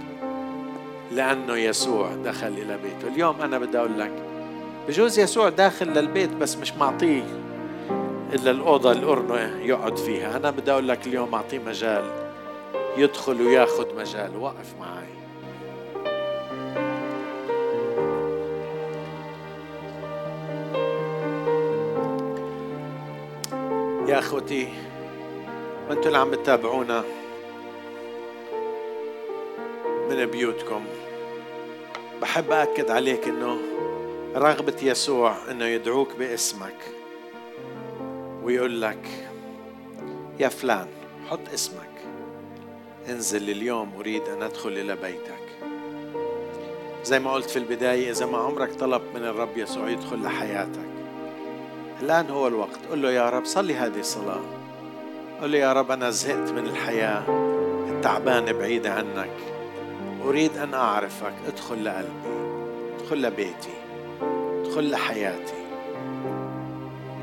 [1.16, 3.08] لأنه يسوع دخل إلى بيته.
[3.08, 4.12] اليوم أنا بدي أقول لك
[4.88, 7.24] بجوز يسوع داخل للبيت بس مش معطيه
[8.34, 10.38] إلا الأوضة القرنة يقعد فيها.
[10.38, 12.04] أنا بدي أقول لك اليوم أعطيه مجال
[12.98, 14.38] يدخل وياخذ مجال.
[14.38, 15.14] وقف معي.
[24.08, 24.68] يا أخوتي
[25.90, 27.04] وأنتم اللي عم تتابعونا
[30.10, 30.82] من بيوتكم.
[32.24, 33.58] بحب أكد عليك إنه
[34.36, 36.76] رغبة يسوع إنه يدعوك باسمك
[38.44, 39.08] ويقول لك
[40.40, 40.88] يا فلان
[41.30, 41.90] حط اسمك.
[43.10, 45.44] انزل اليوم أريد أن أدخل إلى بيتك.
[47.04, 50.90] زي ما قلت في البداية إذا ما عمرك طلبت من الرب يسوع يدخل لحياتك
[52.02, 52.80] الآن هو الوقت.
[52.92, 54.42] قل له يا رب صلي هذه الصلاة.
[55.42, 57.24] قل له يا رب أنا زهقت من الحياة
[57.90, 59.53] التعبانة بعيدة عنك.
[60.26, 61.34] أريد أن أعرفك.
[61.48, 62.10] ادخل لقلبي.
[63.00, 63.74] ادخل لبيتي.
[64.22, 65.64] ادخل لحياتي.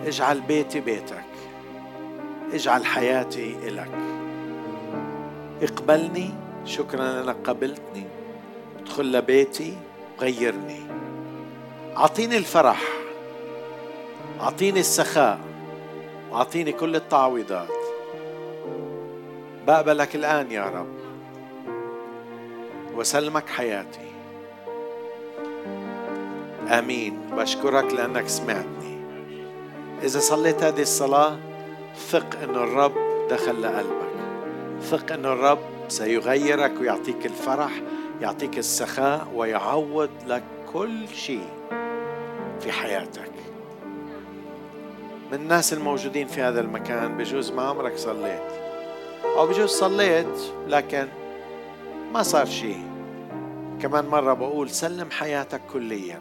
[0.07, 1.25] اجعل بيتي بيتك.
[2.53, 3.91] اجعل حياتي إلك.
[5.63, 6.31] اقبلني.
[6.65, 8.05] شكرا أنك قبلتني.
[8.81, 9.77] ادخل لبيتي.
[10.21, 10.81] غيرني.
[11.97, 12.83] أعطيني الفرح.
[14.41, 15.39] أعطيني السخاء.
[16.31, 17.69] وأعطيني كل التعويضات.
[19.67, 21.00] بقبلك الآن يا رب.
[22.95, 24.11] وسلمك حياتي.
[26.69, 27.21] آمين.
[27.33, 29.01] بشكرك لأنك سمعتني.
[30.03, 31.37] إذا صليت هذه الصلاة
[31.97, 32.95] ثق إن الرب
[33.31, 34.11] دخل لقلبك.
[34.83, 37.71] ثق إن الرب سيغيرك ويعطيك الفرح
[38.21, 41.49] يعطيك السخاء ويعوض لك كل شيء
[42.61, 43.31] في حياتك.
[45.33, 48.53] من الناس الموجودين في هذا المكان بجوز ما عمرك صليت؟
[49.25, 51.09] أو بجوز صليت لكن
[52.13, 52.85] ما صار شيء.
[53.83, 56.21] كمان مرة بقول سلم حياتك كليا.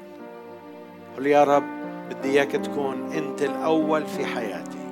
[1.17, 1.63] قل يا رب
[2.09, 4.89] بدي إياك تكون أنت الأول في حياتي.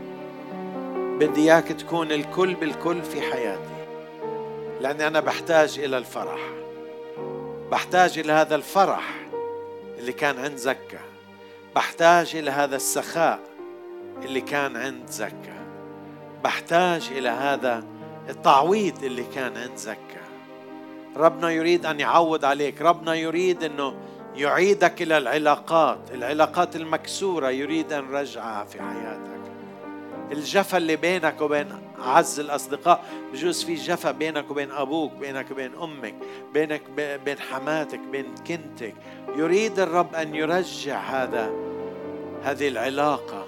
[0.95, 3.85] بدي إياك تكون الكل بالكل في حياتي.
[4.81, 6.39] لأني أنا بحتاج إلى الفرح.
[7.71, 9.15] بحتاج إلى هذا الفرح
[9.99, 10.99] اللي كان عند زكا.
[11.75, 13.39] بحتاج إلى هذا السخاء
[14.23, 15.57] اللي كان عند زكا.
[16.43, 17.83] بحتاج إلى هذا
[18.29, 20.26] التعويض اللي كان عند زكا.
[21.17, 22.81] ربنا يريد أن يعوض عليك.
[22.81, 23.93] ربنا يريد إنه
[24.35, 25.99] يعيدك إلى العلاقات.
[26.13, 29.37] العلاقات المكسورة يريد أن يرجعها في حياتك.
[30.31, 31.67] الجفا اللي بينك وبين
[31.99, 33.03] أعز الأصدقاء
[33.33, 36.15] بجوز في جفا بينك وبين أبوك بينك وبين أمك
[36.53, 36.81] بينك
[37.25, 38.95] بين حماتك بين كنتك.
[39.35, 41.51] يريد الرب أن يرجع هذا
[42.43, 43.45] هذه العلاقة.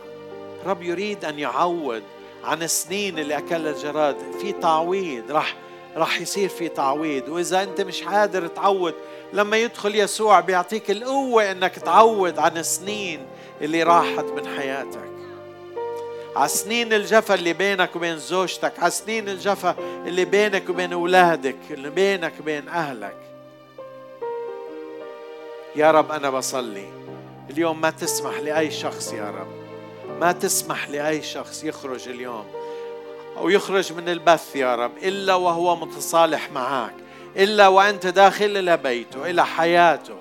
[0.61, 2.01] الرب يريد أن يعوض
[2.43, 4.15] عن السنين اللي أكلها الجراد.
[4.41, 5.31] في تعويض.
[5.31, 5.55] راح
[5.95, 7.29] راح يصير في تعويض.
[7.29, 8.93] وإذا أنت مش قادر تعوض
[9.33, 13.25] لما يدخل يسوع بيعطيك القوة إنك تعوض عن السنين
[13.61, 15.09] اللي راحت من حياتك.
[16.35, 19.75] على سنين الجفا اللي بينك وبين زوجتك على سنين الجفا
[20.05, 23.17] اللي بينك وبين أولادك اللي بينك وبين أهلك.
[25.75, 26.87] يا رب أنا بصلي.
[27.49, 29.47] اليوم ما تسمح لأي شخص يا رب.
[30.19, 32.45] ما تسمح لأي شخص يخرج اليوم.
[33.39, 36.93] أو يخرج من البث يا رب إلا وهو متصالح معك
[37.37, 40.15] إلا وأنت داخل إلى بيته إلى حياته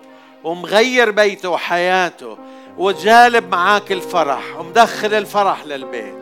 [0.45, 2.39] ومغير بيته وحياته
[2.79, 6.15] وجالب معاك الفرح ومدخل الفرح للبيت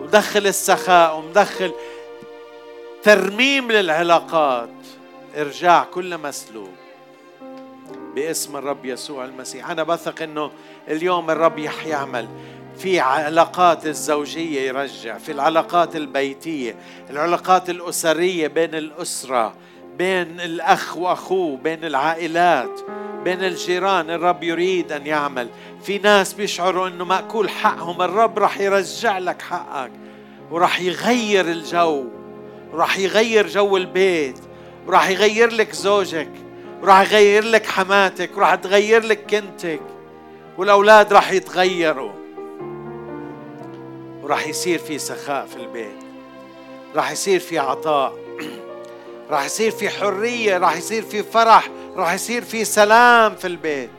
[0.00, 1.72] ومدخل السخاء ومدخل
[3.02, 4.68] ترميم للعلاقات.
[5.36, 6.74] ارجاع كل مسلوب
[8.14, 9.70] باسم الرب يسوع المسيح.
[9.70, 10.50] أنا بثق إنه
[10.88, 12.28] اليوم الرب يعمل
[12.78, 16.74] في علاقات الزوجية يرجع في العلاقات البيتية
[17.10, 19.54] العلاقات الأسرية بين الأسرة
[19.98, 22.80] بين الأخ وأخوه بين العائلات
[23.24, 25.48] بين الجيران الرب يريد أن يعمل.
[25.82, 29.90] في ناس بيشعروا إنه مأكول حقهم الرب راح يرجع لك حقك
[30.50, 32.04] وراح يغير الجو
[32.72, 34.38] وراح يغير جو البيت
[34.86, 36.30] وراح يغير لك زوجك
[36.82, 39.80] وراح يغير لك حماتك وراح تغير لك كنتك
[40.58, 42.23] والأولاد راح يتغيروا.
[44.24, 45.96] وراح يصير في سخاء في البيت.
[46.96, 48.14] راح يصير في عطاء.
[49.30, 50.58] راح يصير في حرية.
[50.58, 51.70] راح يصير في فرح.
[51.96, 53.90] راح يصير في سلام في البيت.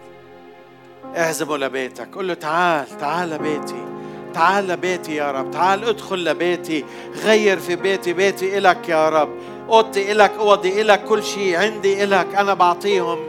[1.17, 2.15] اعزمه لبيتك.
[2.15, 3.85] قل له تعال تعال لبيتي.
[4.33, 5.51] تعال لبيتي يا رب.
[5.51, 6.85] تعال ادخل لبيتي.
[7.23, 8.13] غير في بيتي.
[8.13, 9.29] بيتي إلك يا رب.
[9.69, 12.35] أوضتي إلك أوضي إلك كل شيء عندي إلك.
[12.35, 13.19] أنا بعطيهم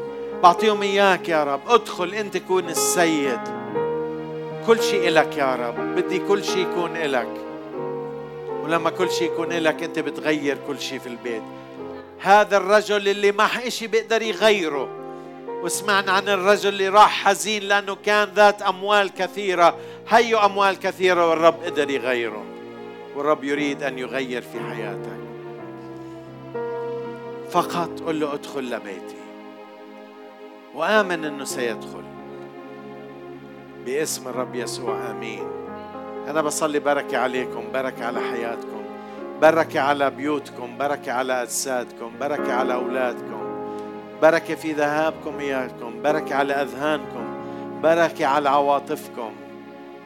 [0.43, 1.61] بعطيهم إياك يا رب.
[1.69, 3.56] ادخل أنت كون السيد.
[4.67, 5.95] كل شيء إلك يا رب.
[5.95, 7.29] بدي كل شيء يكون إلك.
[8.63, 11.43] ولما كل شيء يكون إلك أنت بتغير كل شيء في البيت.
[12.21, 14.89] هذا الرجل اللي ما إشي بيقدر يغيره.
[15.63, 19.77] وسمعنا عن الرجل اللي راح حزين لأنه كان ذات أموال كثيرة.
[20.09, 22.45] هيو أموال كثيرة والرب قدر يغيره.
[23.17, 25.21] والرب يريد أن يغير في حياتك.
[27.51, 29.17] فقط قل له ادخل لبيتي.
[30.75, 32.06] وآمن أنه سيدخل.
[33.87, 35.45] باسم الرب يسوع آمين.
[36.29, 38.83] أنا بصلي بركة عليكم بركة على حياتكم
[39.43, 43.41] بركة على بيوتكم بركة على أجسادكم بركة على أولادكم
[44.23, 47.25] بركة في ذهابكم إياكم بركة على أذهانكم
[47.83, 49.31] بركة على عواطفكم.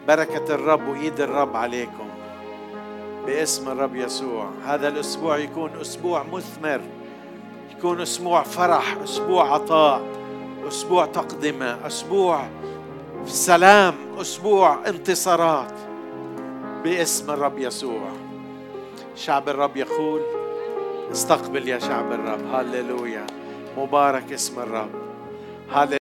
[0.09, 2.09] بركة الرب وإيد الرب عليكم.
[3.26, 4.51] باسم الرب يسوع.
[4.66, 6.81] هذا الأسبوع يكون أسبوع مثمر
[7.70, 10.03] يكون أسبوع فرح أسبوع عطاء
[10.68, 11.87] أسبوع تقدمة
[13.25, 15.73] أسبوع سلام أسبوع انتصارات.
[16.85, 18.09] باسم الرب يسوع.
[19.16, 20.21] شعب الرب يقول
[21.12, 22.55] استقبل يا شعب الرب.
[22.55, 23.27] هللويا.
[23.77, 24.91] مبارك اسم الرب.
[25.71, 25.99] هللويا.